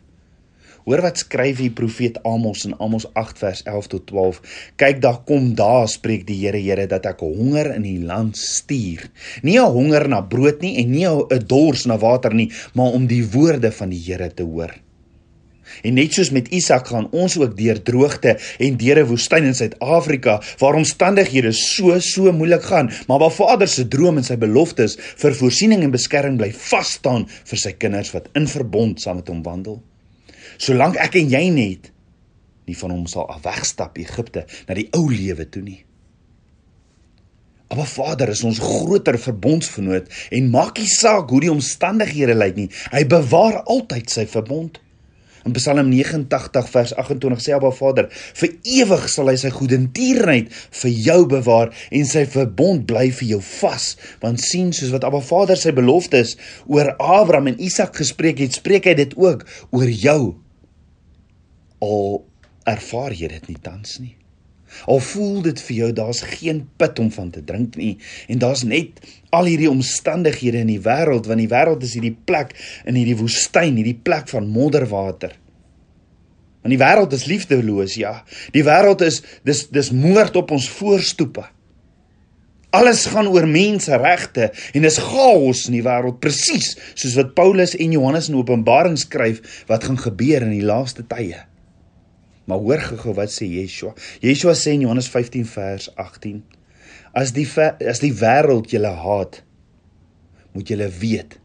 Hoor 0.86 1.04
wat 1.06 1.20
skryf 1.22 1.60
die 1.62 1.70
profeet 1.78 2.16
Amos 2.26 2.64
in 2.66 2.74
Amos 2.82 3.06
8 3.14 3.38
vers 3.38 3.60
11 3.70 3.88
tot 3.92 4.06
12. 4.10 4.40
Kyk 4.82 5.02
daar 5.04 5.20
kom 5.30 5.52
daar 5.56 5.90
spreek 5.92 6.26
die 6.26 6.40
Here 6.42 6.58
Here 6.58 6.88
dat 6.90 7.06
ek 7.06 7.22
honger 7.22 7.70
in 7.76 7.86
die 7.86 8.00
land 8.02 8.38
stuur. 8.38 9.06
Nie 9.46 9.60
'n 9.60 9.74
honger 9.78 10.08
na 10.10 10.22
brood 10.22 10.62
nie 10.62 10.78
en 10.82 10.92
nie 10.92 11.06
'n 11.06 11.46
dors 11.46 11.86
na 11.86 11.98
water 11.98 12.34
nie, 12.34 12.52
maar 12.74 12.94
om 12.98 13.06
die 13.06 13.24
woorde 13.24 13.72
van 13.72 13.90
die 13.90 14.02
Here 14.02 14.34
te 14.34 14.44
hoor. 14.44 14.74
En 15.84 15.94
net 15.94 16.14
soos 16.14 16.32
met 16.32 16.48
Isak 16.48 16.88
gaan 16.88 17.08
ons 17.12 17.38
ook 17.38 17.56
deur 17.58 17.82
droogte 17.82 18.40
en 18.60 18.78
deur 18.78 19.04
'n 19.04 19.08
woestyn 19.08 19.44
in 19.44 19.56
Suid-Afrika 19.56 20.42
waar 20.58 20.76
omstandighede 20.76 21.52
so 21.52 22.00
so 22.00 22.32
moeilik 22.32 22.64
gaan, 22.64 22.92
maar 23.08 23.20
waar 23.20 23.32
Vader 23.32 23.68
se 23.68 23.88
droom 23.88 24.18
en 24.18 24.24
sy 24.24 24.38
beloftes 24.38 24.98
vir 24.98 25.34
voorsiening 25.34 25.84
en 25.84 25.92
beskerming 25.92 26.38
bly 26.38 26.52
vas 26.52 26.92
staan 26.92 27.28
vir 27.28 27.58
sy 27.58 27.72
kinders 27.72 28.12
wat 28.12 28.30
in 28.34 28.48
verbond 28.48 29.02
saam 29.02 29.16
met 29.16 29.28
hom 29.28 29.44
wandel 29.44 29.82
solank 30.62 31.00
ek 31.02 31.18
en 31.22 31.32
jy 31.34 31.48
net 31.54 31.90
nie 32.70 32.78
van 32.78 32.94
hom 32.94 33.08
sal 33.10 33.26
afwegstap 33.34 33.98
Egipte 34.02 34.46
na 34.68 34.78
die 34.78 34.90
ou 34.98 35.08
lewe 35.10 35.48
toe 35.50 35.64
nie. 35.66 35.82
Maar 37.72 37.88
Vader 37.88 38.30
is 38.34 38.44
ons 38.44 38.60
groter 38.60 39.16
verbondsvernoot 39.20 40.10
en 40.36 40.50
maak 40.52 40.80
nie 40.80 40.92
saak 40.92 41.32
hoe 41.32 41.40
die 41.46 41.52
omstandighede 41.52 42.36
lyk 42.36 42.58
nie. 42.58 42.70
Hy 42.92 43.06
bewaar 43.08 43.62
altyd 43.64 44.12
sy 44.12 44.26
verbond. 44.28 44.82
In 45.48 45.56
Psalm 45.56 45.88
89 45.90 46.68
vers 46.70 46.92
28 47.00 47.42
sê 47.42 47.56
Abba 47.56 47.72
Vader: 47.74 48.12
"Vir 48.12 48.52
ewig 48.62 49.08
sal 49.10 49.32
hy 49.32 49.38
sy 49.40 49.50
goedertierenheid 49.50 50.52
vir 50.82 50.92
jou 51.08 51.26
bewaar 51.26 51.72
en 51.90 52.06
sy 52.06 52.26
verbond 52.30 52.86
bly 52.86 53.08
vir 53.10 53.28
jou 53.30 53.42
vas." 53.42 53.96
Want 54.22 54.44
sien, 54.44 54.70
soos 54.74 54.92
wat 54.94 55.08
Abba 55.08 55.24
Vader 55.24 55.58
sy 55.58 55.72
beloftes 55.72 56.36
oor 56.68 56.94
Abraham 57.00 57.48
en 57.48 57.60
Isak 57.60 57.96
gespreek 57.96 58.44
het, 58.44 58.54
spreek 58.54 58.86
hy 58.86 58.94
dit 58.94 59.18
ook 59.18 59.48
oor 59.72 59.90
jou 59.90 60.36
al 61.82 62.24
ervaar 62.70 63.14
jy 63.18 63.30
dit 63.32 63.48
nie 63.52 63.62
tans 63.62 64.00
nie. 64.02 64.16
Al 64.88 65.02
voel 65.04 65.42
dit 65.44 65.60
vir 65.66 65.76
jou 65.76 65.90
daar's 65.96 66.22
geen 66.24 66.62
put 66.80 67.00
om 67.04 67.10
van 67.12 67.30
te 67.36 67.42
drink 67.44 67.76
nie 67.76 67.98
en 68.32 68.40
daar's 68.40 68.64
net 68.64 69.02
al 69.36 69.50
hierdie 69.50 69.70
omstandighede 69.70 70.62
in 70.64 70.72
die 70.72 70.82
wêreld 70.84 71.28
want 71.28 71.44
die 71.44 71.52
wêreld 71.52 71.84
is 71.84 71.98
hierdie 71.98 72.16
plek 72.16 72.56
in 72.88 73.00
hierdie 73.00 73.18
woestyn, 73.20 73.76
hierdie 73.76 73.98
plek 73.98 74.32
van 74.32 74.48
modderwater. 74.48 75.36
Want 76.62 76.76
die 76.76 76.82
wêreld 76.82 77.14
is 77.18 77.26
liefdeloos, 77.26 77.98
ja. 77.98 78.22
Die 78.54 78.64
wêreld 78.66 79.02
is 79.06 79.22
dis 79.48 79.66
dis 79.74 79.92
moord 79.92 80.38
op 80.40 80.54
ons 80.54 80.70
voorstoepe. 80.78 81.44
Alles 82.72 83.04
gaan 83.12 83.28
oor 83.28 83.50
menseregte 83.50 84.52
en 84.78 84.88
is 84.88 85.02
chaos 85.04 85.66
in 85.68 85.76
die 85.82 85.84
wêreld 85.84 86.22
presies 86.24 86.78
soos 86.94 87.18
wat 87.20 87.34
Paulus 87.36 87.76
en 87.76 87.98
Johannes 87.98 88.30
in 88.32 88.38
Openbaring 88.40 88.96
skryf 89.02 89.66
wat 89.68 89.90
gaan 89.90 90.00
gebeur 90.00 90.46
in 90.46 90.54
die 90.56 90.64
laaste 90.64 91.04
tye. 91.10 91.42
Maar 92.52 92.60
hoor 92.60 92.82
gou 93.00 93.14
wat 93.16 93.32
sê 93.32 93.48
Yeshua. 93.48 93.94
Yeshua 94.20 94.52
sê 94.60 94.74
in 94.76 94.82
Johannes 94.84 95.08
15 95.08 95.46
vers 95.54 95.88
18: 95.96 96.42
As 97.16 97.32
die 97.32 97.48
as 97.88 98.04
die 98.04 98.12
wêreld 98.12 98.74
julle 98.76 98.92
haat, 98.92 99.40
moet 100.52 100.68
julle 100.68 100.90
weet 101.00 101.38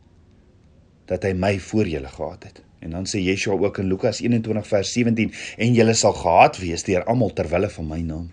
dat 1.06 1.22
hy 1.22 1.30
my 1.38 1.52
voor 1.62 1.86
julle 1.86 2.10
gehad 2.10 2.48
het. 2.48 2.58
En 2.82 2.98
dan 2.98 3.06
sê 3.06 3.22
Yeshua 3.22 3.54
ook 3.54 3.78
in 3.78 3.86
Lukas 3.86 4.18
21 4.24 4.66
vers 4.66 4.92
17 4.98 5.30
en 5.62 5.78
julle 5.78 5.94
sal 5.94 6.16
gehaat 6.18 6.58
wees 6.58 6.82
deur 6.88 7.06
almal 7.06 7.30
ter 7.38 7.46
wille 7.54 7.70
van 7.70 7.86
my 7.86 8.02
naam. 8.02 8.26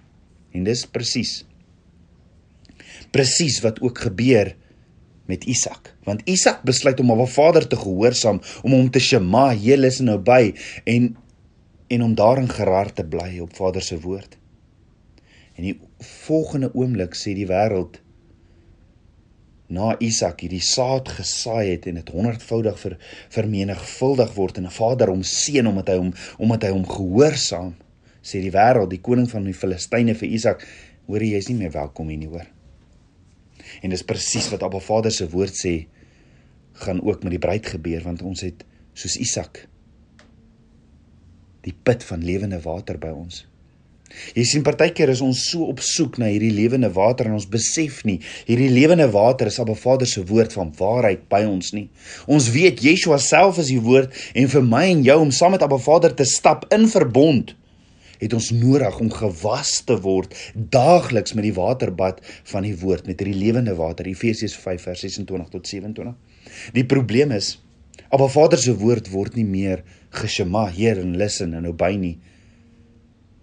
En 0.57 0.65
dis 0.65 0.85
presies 0.89 1.43
presies 3.13 3.59
wat 3.61 3.77
ook 3.85 3.99
gebeur 4.07 4.55
met 5.29 5.45
Isak. 5.45 5.93
Want 6.09 6.25
Isak 6.25 6.63
besluit 6.65 6.99
om 6.99 7.13
aan 7.13 7.21
sy 7.27 7.33
vader 7.37 7.67
te 7.69 7.77
gehoorsaam, 7.77 8.41
om 8.65 8.73
hom 8.73 8.89
te 8.89 8.99
shema, 8.99 9.51
hier 9.53 9.77
luister 9.77 10.09
nou 10.09 10.17
by 10.17 10.55
en 10.89 11.13
en 11.93 12.01
om 12.01 12.15
daarin 12.17 12.49
geraar 12.49 12.89
te 12.93 13.05
bly 13.05 13.37
op 13.43 13.55
Vader 13.55 13.81
se 13.85 13.99
woord. 14.01 14.37
En 15.53 15.67
die 15.67 15.75
volgende 16.25 16.71
oomblik 16.73 17.13
sê 17.17 17.35
die 17.37 17.49
wêreld 17.49 17.99
na 19.73 19.93
Isak 20.03 20.43
hierdie 20.43 20.61
saad 20.61 21.09
gesaai 21.17 21.71
het 21.71 21.85
en 21.89 21.97
dit 21.99 22.09
honderdvoudig 22.13 22.79
ver, 22.79 22.97
vermenigvuldig 23.33 24.33
word 24.35 24.59
en 24.59 24.67
'n 24.69 24.75
Vader 24.75 25.09
hom 25.09 25.23
seën 25.23 25.67
omdat 25.67 25.87
hy 25.89 25.97
hom 25.97 26.11
omdat 26.37 26.63
hy 26.67 26.71
hom 26.73 26.85
gehoorsaam 26.85 27.73
sê 28.21 28.41
die 28.41 28.51
wêreld 28.51 28.89
die 28.89 29.01
koning 29.01 29.29
van 29.29 29.45
die 29.45 29.57
Filistyne 29.61 30.15
vir 30.15 30.29
Isak 30.29 30.67
hoor 31.07 31.23
jy 31.23 31.37
is 31.37 31.49
nie 31.49 31.57
meer 31.57 31.71
welkom 31.71 32.09
hier 32.09 32.21
nie 32.21 32.29
hoor 32.29 32.47
en 33.81 33.89
dis 33.89 34.03
presies 34.03 34.51
wat 34.51 34.63
Abba 34.63 34.79
Vader 34.79 35.11
se 35.11 35.29
woord 35.29 35.55
sê 35.55 35.87
gaan 36.85 37.01
ook 37.01 37.23
met 37.23 37.31
die 37.31 37.45
bruid 37.47 37.65
gebeur 37.65 38.03
want 38.03 38.21
ons 38.21 38.41
het 38.41 38.65
soos 38.93 39.17
Isak 39.17 39.67
die 41.63 41.75
put 41.83 42.03
van 42.03 42.23
lewende 42.25 42.61
water 42.63 42.99
by 43.01 43.11
ons 43.15 43.45
Jy 44.37 44.43
sien 44.45 44.63
partykeer 44.65 45.09
is 45.13 45.21
ons 45.25 45.39
so 45.49 45.67
op 45.71 45.81
soek 45.83 46.19
na 46.21 46.27
hierdie 46.29 46.51
lewende 46.53 46.89
water 46.93 47.29
en 47.29 47.37
ons 47.37 47.47
besef 47.49 48.01
nie 48.07 48.19
hierdie 48.49 48.69
lewende 48.73 49.07
water 49.13 49.49
is 49.49 49.59
Abba 49.61 49.75
Vader 49.79 50.09
se 50.09 50.23
woord 50.29 50.53
van 50.57 50.69
waarheid 50.77 51.25
by 51.31 51.41
ons 51.49 51.73
nie. 51.73 51.87
Ons 52.29 52.51
weet 52.53 52.83
Yeshua 52.85 53.19
self 53.21 53.59
is 53.63 53.71
die 53.73 53.81
woord 53.81 54.13
en 54.37 54.49
vir 54.53 54.65
my 54.69 54.85
en 54.91 55.03
jou 55.07 55.19
om 55.25 55.33
saam 55.33 55.55
met 55.55 55.65
Abba 55.65 55.81
Vader 55.81 56.13
te 56.17 56.27
stap 56.29 56.67
in 56.75 56.87
verbond 56.91 57.55
het 58.23 58.35
ons 58.37 58.51
nodig 58.55 58.99
om 59.03 59.09
gewas 59.11 59.73
te 59.87 59.97
word 59.99 60.35
daagliks 60.53 61.33
met 61.35 61.47
die 61.49 61.55
waterbad 61.57 62.21
van 62.53 62.67
die 62.67 62.75
woord 62.79 63.09
met 63.09 63.19
hierdie 63.19 63.39
lewende 63.39 63.75
water 63.79 64.07
Efesiërs 64.07 64.55
5 64.61 64.87
vers 64.91 65.03
26 65.07 65.49
tot 65.57 65.67
27. 65.67 66.13
Die 66.77 66.85
probleem 66.87 67.33
is 67.35 67.55
Abba 68.13 68.27
Vader 68.29 68.61
se 68.61 68.75
woord 68.77 69.09
word 69.09 69.37
nie 69.39 69.47
meer 69.47 69.81
geshema 70.13 70.67
hier 70.69 70.99
en 71.01 71.15
listen 71.17 71.55
en 71.57 71.65
obey 71.65 71.95
nie 71.97 72.15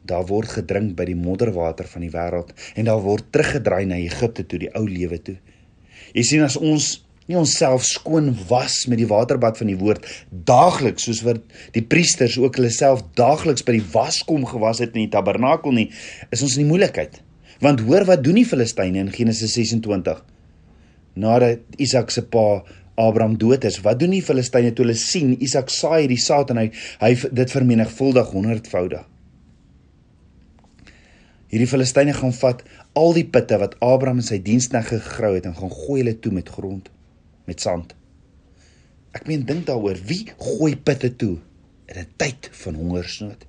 daar 0.07 0.27
word 0.29 0.53
gedrink 0.55 0.95
by 0.99 1.09
die 1.09 1.19
modderwater 1.19 1.89
van 1.91 2.05
die 2.07 2.12
wêreld 2.12 2.53
en 2.79 2.87
daar 2.87 3.03
word 3.03 3.33
teruggedraai 3.35 3.85
na 3.91 3.99
Egipte 3.99 4.47
toe 4.47 4.61
die 4.62 4.71
ou 4.79 4.85
lewe 4.87 5.19
toe. 5.27 5.37
Jy 6.15 6.25
sien 6.27 6.47
as 6.47 6.57
ons 6.59 7.00
nie 7.31 7.39
onsself 7.39 7.85
skoon 7.87 8.33
was 8.49 8.85
met 8.91 8.99
die 8.99 9.09
waterbad 9.11 9.59
van 9.61 9.71
die 9.71 9.79
woord 9.79 10.07
daagliks 10.31 11.07
soos 11.07 11.23
wat 11.27 11.43
die 11.77 11.85
priesters 11.87 12.39
ook 12.39 12.59
hulle 12.59 12.73
self 12.75 13.05
daagliks 13.19 13.67
by 13.67 13.77
die 13.79 13.87
waskom 13.93 14.47
gewas 14.50 14.83
het 14.83 14.97
in 14.97 15.07
die 15.07 15.12
tabernakel 15.12 15.75
nie, 15.77 15.89
is 16.31 16.43
ons 16.43 16.57
in 16.57 16.65
die 16.65 16.71
moeilikheid. 16.71 17.21
Want 17.62 17.85
hoor 17.87 18.07
wat 18.09 18.25
doen 18.25 18.41
die 18.41 18.49
Filistyne 18.49 19.03
in 19.03 19.12
Genesis 19.15 19.55
26? 19.59 20.23
Nadat 21.21 21.83
Isak 21.83 22.15
se 22.15 22.23
pa 22.23 22.62
Abraham 22.97 23.39
dood 23.39 23.65
is, 23.65 23.81
wat 23.85 23.99
doen 24.01 24.11
die 24.11 24.23
Filistyne 24.23 24.73
toe 24.73 24.85
hulle 24.85 24.99
sien 24.99 25.37
Isak 25.41 25.71
saai 25.71 26.03
hierdie 26.03 26.21
saad 26.21 26.51
en 26.51 26.59
hy 26.63 26.71
hy 27.01 27.15
dit 27.15 27.55
vermenigvuldig 27.55 28.33
honderdvoudig? 28.35 29.07
Hierdie 31.51 31.67
Filistyne 31.67 32.15
gaan 32.15 32.35
vat 32.37 32.63
al 32.95 33.15
die 33.17 33.27
putte 33.27 33.59
wat 33.59 33.75
Abraham 33.83 34.21
in 34.23 34.27
sy 34.27 34.39
diensknegte 34.43 35.01
gegrou 35.03 35.35
het 35.35 35.49
en 35.49 35.57
gaan 35.57 35.73
gooi 35.75 36.01
hulle 36.03 36.15
toe 36.23 36.33
met 36.35 36.49
grond, 36.49 36.87
met 37.51 37.63
sand. 37.63 37.95
Ek 39.17 39.27
meen 39.27 39.43
dink 39.47 39.67
daaroor, 39.67 39.99
wie 40.07 40.29
gooi 40.39 40.77
putte 40.77 41.11
toe 41.19 41.39
in 41.91 41.99
'n 41.99 42.07
tyd 42.17 42.51
van 42.63 42.75
hongersnood? 42.75 43.47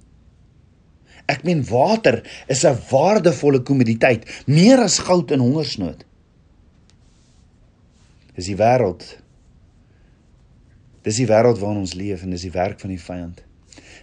Ek 1.30 1.44
meen 1.44 1.62
water 1.64 2.24
is 2.48 2.66
'n 2.66 2.78
waardevolle 2.90 3.62
kommoditeit, 3.62 4.26
meer 4.48 4.80
as 4.80 4.98
goud 5.00 5.32
in 5.32 5.40
hongersnood. 5.40 6.06
Dis 8.36 8.46
die 8.46 8.58
wêreld. 8.58 9.21
Dis 11.05 11.17
die 11.22 11.29
wêreld 11.29 11.60
waarin 11.62 11.81
ons 11.81 11.96
leef 11.98 12.24
en 12.25 12.34
dis 12.36 12.46
die 12.46 12.53
werk 12.53 12.81
van 12.84 12.93
die 12.93 13.01
vyand. 13.01 13.41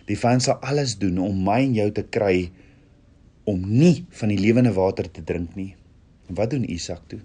Die 0.09 0.17
vyand 0.19 0.45
sal 0.45 0.59
alles 0.65 0.97
doen 0.99 1.21
om 1.23 1.37
my 1.45 1.61
en 1.67 1.77
jou 1.77 1.89
te 1.95 2.05
kry 2.05 2.49
om 3.49 3.63
nie 3.71 4.07
van 4.21 4.33
die 4.33 4.41
lewende 4.41 4.73
water 4.77 5.09
te 5.11 5.25
drink 5.25 5.55
nie. 5.57 5.75
En 6.29 6.39
wat 6.39 6.53
doen 6.53 6.67
Isak 6.69 7.05
toe? 7.11 7.21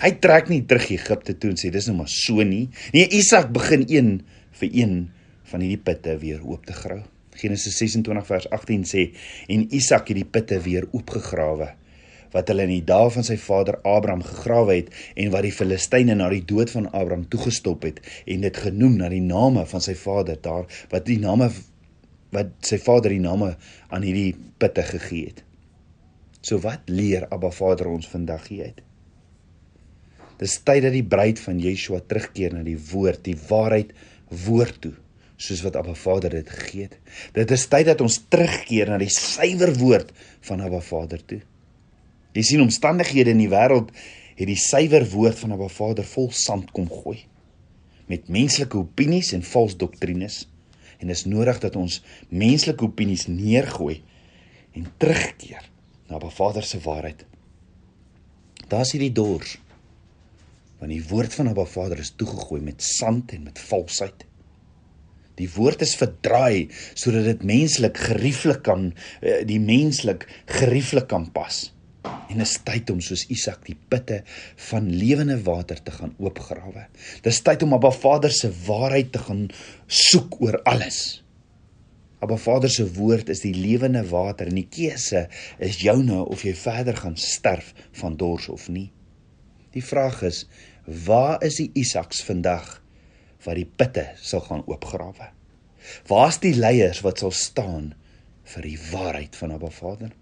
Hy 0.00 0.10
trek 0.20 0.50
nie 0.52 0.62
terug 0.68 0.90
Egipte 0.92 1.34
toe 1.40 1.54
en 1.54 1.60
sê 1.60 1.70
dis 1.72 1.88
nou 1.88 1.96
maar 1.98 2.12
so 2.12 2.44
nie. 2.44 2.66
Nee, 2.94 3.08
Isak 3.16 3.50
begin 3.56 3.86
een 3.88 4.10
vir 4.60 4.72
een 4.72 4.96
van 5.50 5.62
hierdie 5.64 5.82
putte 5.82 6.16
weer 6.20 6.42
oop 6.44 6.66
te 6.68 6.76
grou. 6.76 7.00
Genesis 7.36 7.76
26 7.80 8.28
vers 8.28 8.46
18 8.52 8.86
sê 8.88 9.08
en 9.52 9.66
Isak 9.76 10.12
het 10.12 10.20
die 10.20 10.28
putte 10.28 10.60
weer 10.64 10.86
oopgegrawe 10.92 11.72
wat 12.34 12.50
hulle 12.52 12.66
in 12.66 12.74
die 12.74 12.84
dae 12.88 13.10
van 13.14 13.26
sy 13.26 13.36
vader 13.40 13.78
Abraham 13.82 14.24
gegrawe 14.26 14.74
het 14.78 14.92
en 15.14 15.32
wat 15.34 15.46
die 15.46 15.54
Filistyne 15.54 16.18
na 16.18 16.28
die 16.32 16.44
dood 16.44 16.72
van 16.74 16.90
Abraham 16.92 17.26
toegestop 17.32 17.86
het 17.88 18.02
en 18.26 18.44
dit 18.46 18.62
genoem 18.66 18.98
na 19.00 19.10
die 19.12 19.24
name 19.24 19.66
van 19.70 19.84
sy 19.84 19.94
vader 19.98 20.40
daar 20.42 20.66
wat 20.92 21.08
die 21.08 21.20
name 21.22 21.50
wat 22.34 22.52
sy 22.66 22.78
vader 22.82 23.14
die 23.14 23.22
name 23.22 23.54
aan 23.88 24.04
hierdie 24.04 24.34
putte 24.60 24.82
gegee 24.86 25.30
het. 25.30 25.42
So 26.42 26.58
wat 26.62 26.90
leer 26.90 27.26
Abba 27.34 27.50
Vader 27.54 27.88
ons 27.90 28.08
vandag 28.10 28.48
hier 28.50 28.70
uit? 28.70 28.82
Dis 30.40 30.58
tyd 30.68 30.84
dat 30.84 30.92
die 30.92 31.06
bruid 31.06 31.40
van 31.40 31.60
Yeshua 31.62 32.02
terugkeer 32.04 32.52
na 32.54 32.62
die 32.66 32.76
woord, 32.90 33.22
die 33.24 33.38
waarheid 33.48 33.94
woord 34.44 34.80
toe, 34.84 34.92
soos 35.40 35.62
wat 35.64 35.78
Abba 35.80 35.96
Vader 35.96 36.36
dit 36.36 36.50
gegee 36.52 36.88
het. 36.88 36.98
Dit 37.36 37.52
is 37.56 37.66
tyd 37.72 37.88
dat 37.88 38.04
ons 38.04 38.20
terugkeer 38.32 38.92
na 38.92 39.00
die 39.00 39.12
suiwer 39.12 39.72
woord 39.80 40.12
van 40.48 40.64
Abba 40.64 40.82
Vader 40.84 41.22
toe. 41.24 41.40
Jy 42.36 42.44
sien 42.44 42.60
omstandighede 42.60 43.32
in 43.32 43.40
die 43.40 43.52
wêreld 43.52 43.94
het 44.36 44.48
die 44.50 44.58
suiwer 44.60 45.06
woord 45.08 45.38
van 45.40 45.54
Abba 45.56 45.70
Vader 45.72 46.04
vol 46.04 46.28
sand 46.36 46.68
kom 46.76 46.90
gooi 46.92 47.22
met 48.10 48.28
menslike 48.30 48.76
opinies 48.78 49.32
en 49.34 49.42
vals 49.42 49.74
doktrines 49.80 50.44
en 51.00 51.10
dis 51.10 51.24
nodig 51.28 51.58
dat 51.62 51.76
ons 51.80 51.98
menslike 52.28 52.84
opinies 52.84 53.26
neergooi 53.30 54.02
en 54.76 54.86
terugkeer 55.00 55.64
na 56.06 56.20
Ba 56.22 56.30
Vader 56.30 56.62
se 56.64 56.78
waarheid. 56.84 57.24
Daar's 58.70 58.92
hierdie 58.94 59.14
dors 59.14 59.56
want 60.76 60.92
die 60.92 61.02
woord 61.08 61.32
van 61.32 61.48
Abba 61.48 61.64
Vader 61.64 62.00
is 62.04 62.12
toegegooi 62.20 62.60
met 62.60 62.84
sand 62.84 63.32
en 63.32 63.46
met 63.48 63.58
valsheid. 63.70 64.26
Die 65.40 65.48
woord 65.54 65.80
is 65.84 65.96
verdraai 65.96 66.68
sodat 66.92 67.24
dit 67.30 67.46
menslik 67.48 67.96
gerieflik 67.96 68.62
kan 68.68 68.90
eh, 69.20 69.40
die 69.48 69.60
menslik 69.60 70.28
gerieflik 70.58 71.08
kan 71.08 71.30
pas. 71.32 71.64
En 72.32 72.42
is 72.42 72.56
tyd 72.66 72.90
om 72.92 73.00
soos 73.04 73.26
Isak 73.32 73.62
die 73.66 73.76
putte 73.90 74.22
van 74.68 74.88
lewende 74.90 75.38
water 75.46 75.78
te 75.82 75.94
gaan 75.94 76.14
oopgrawe. 76.22 76.86
Dis 77.24 77.42
tyd 77.46 77.62
om 77.66 77.76
Abba 77.76 77.92
Vader 77.94 78.32
se 78.34 78.50
waarheid 78.66 79.12
te 79.14 79.22
gaan 79.26 79.46
soek 79.86 80.40
oor 80.42 80.58
alles. 80.68 81.22
Abba 82.24 82.38
Vader 82.40 82.72
se 82.72 82.86
woord 82.96 83.30
is 83.32 83.42
die 83.44 83.54
lewende 83.54 84.02
water 84.10 84.48
en 84.50 84.58
die 84.58 84.68
keuse 84.72 85.26
is 85.62 85.80
joune 85.84 86.22
of 86.24 86.44
jy 86.46 86.54
verder 86.56 86.96
gaan 86.96 87.16
sterf 87.20 87.72
van 88.00 88.16
dors 88.16 88.48
of 88.52 88.68
nie. 88.72 88.88
Die 89.76 89.84
vraag 89.84 90.22
is, 90.24 90.46
waar 91.06 91.42
is 91.44 91.60
die 91.60 91.70
Isaks 91.76 92.22
vandag 92.24 92.78
wat 93.44 93.58
die 93.58 93.68
putte 93.68 94.08
sal 94.24 94.42
gaan 94.46 94.64
oopgrawe? 94.66 95.30
Waar's 96.08 96.40
die 96.42 96.54
leiers 96.56 97.02
wat 97.04 97.20
sal 97.22 97.34
staan 97.36 97.92
vir 98.54 98.70
die 98.70 98.78
waarheid 98.90 99.36
van 99.38 99.52
Abba 99.54 99.70
Vader? 99.70 100.14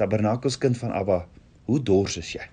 Tabernakelskind 0.00 0.78
van 0.80 0.94
Abba, 0.96 1.20
hoe 1.68 1.82
dors 1.84 2.16
is 2.20 2.32
jy? 2.36 2.46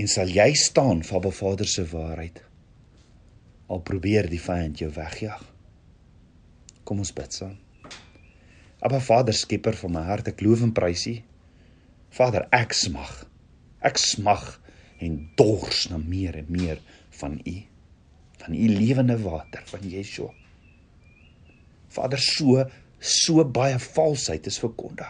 En 0.00 0.08
sal 0.08 0.30
jy 0.32 0.52
staan 0.56 1.02
vir 1.06 1.18
Abba 1.18 1.32
Vader 1.34 1.68
se 1.68 1.84
waarheid? 1.90 2.42
Al 3.70 3.82
probeer 3.86 4.28
die 4.30 4.40
vyand 4.42 4.82
jou 4.82 4.90
wegjag. 4.94 5.42
Kom 6.84 7.02
ons 7.02 7.12
bid 7.14 7.34
saam. 7.34 7.56
Abba 8.80 9.00
Vader, 9.04 9.36
skepper 9.36 9.76
van 9.76 9.92
my 9.98 10.04
hart, 10.08 10.30
ek 10.32 10.40
loof 10.44 10.64
en 10.64 10.72
prys 10.76 11.04
U. 11.10 11.16
Vader, 12.16 12.46
ek 12.56 12.72
smag. 12.76 13.12
Ek 13.84 14.00
smag 14.00 14.44
en 15.04 15.18
dors 15.38 15.86
na 15.92 16.00
meer 16.00 16.40
en 16.40 16.48
meer 16.52 16.80
van 17.20 17.36
U. 17.44 17.56
Van 18.40 18.56
U 18.56 18.68
lewende 18.72 19.18
water 19.20 19.64
van 19.68 19.84
Yeshua. 19.84 20.32
Vader, 21.90 22.22
so 22.22 22.64
so 23.00 23.44
baie 23.44 23.78
valsheid 23.80 24.46
is 24.46 24.60
verkondig. 24.60 25.08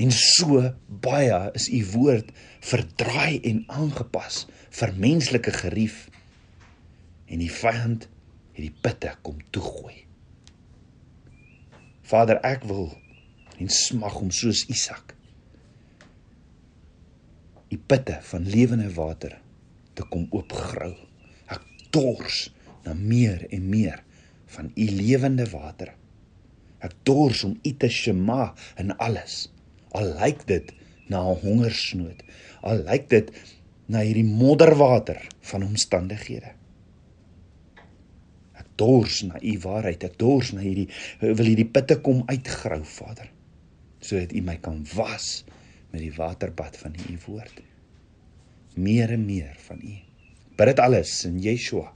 En 0.00 0.12
so 0.16 0.62
baie 1.04 1.40
is 1.58 1.68
u 1.68 1.80
woord 1.92 2.30
verdraai 2.64 3.40
en 3.50 3.64
aangepas 3.68 4.46
vir 4.78 4.94
menslike 4.96 5.52
gerief. 5.60 6.06
En 7.28 7.42
die 7.42 7.52
vyand 7.52 8.08
het 8.56 8.64
die 8.64 8.74
pitte 8.82 9.12
kom 9.26 9.38
toegooi. 9.52 10.06
Vader, 12.10 12.40
ek 12.42 12.64
wil 12.66 12.88
en 13.60 13.68
smag 13.70 14.16
om 14.24 14.32
soos 14.34 14.64
Isak 14.72 15.14
die 17.70 17.78
pitte 17.78 18.18
van 18.26 18.48
lewende 18.50 18.88
water 18.96 19.36
te 19.94 20.06
kom 20.10 20.26
oopgrou. 20.34 20.92
Ek 21.50 21.62
dors 21.94 22.48
na 22.86 22.96
meer 22.98 23.44
en 23.54 23.68
meer 23.70 24.02
van 24.56 24.72
u 24.74 24.86
lewende 24.90 25.46
water. 25.52 25.92
Ek 26.82 26.96
dors 27.06 27.44
om 27.46 27.54
u 27.62 27.72
te 27.78 27.90
shema 27.92 28.50
in 28.80 28.90
alles. 28.98 29.44
Al 29.98 30.12
lyk 30.20 30.46
dit 30.46 30.72
na 31.10 31.22
'n 31.22 31.40
hongersnood, 31.42 32.22
al 32.62 32.84
lyk 32.86 33.08
dit 33.10 33.30
na 33.90 34.04
hierdie 34.06 34.24
modderwater 34.24 35.18
van 35.50 35.66
omstandighede. 35.66 36.52
Ek 38.54 38.66
dors 38.76 39.22
na 39.26 39.40
u 39.42 39.58
waarheid, 39.58 40.04
ek 40.04 40.18
dors 40.18 40.52
na 40.52 40.60
hierdie 40.60 40.88
wil 41.20 41.46
hierdie 41.46 41.66
putte 41.66 41.98
kom 42.00 42.22
uitgrou, 42.26 42.84
Vader, 42.84 43.30
sodat 44.00 44.32
u 44.32 44.40
my 44.40 44.56
kan 44.62 44.86
was 44.94 45.44
met 45.90 46.00
die 46.00 46.14
waterbad 46.14 46.76
van 46.76 46.94
u 46.94 47.18
woord. 47.26 47.60
Meer 48.74 49.10
en 49.10 49.26
meer 49.26 49.56
van 49.66 49.80
u. 49.82 49.96
Bid 50.56 50.66
dit 50.66 50.78
alles 50.78 51.24
in 51.24 51.40
Yeshua, 51.42 51.90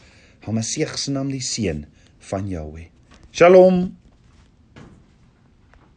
Hamasieg 0.44 0.98
se 0.98 1.12
naam, 1.14 1.30
die 1.32 1.40
seun 1.40 1.86
van 2.18 2.48
Jahweh. 2.48 2.90
Shalom. 3.32 3.96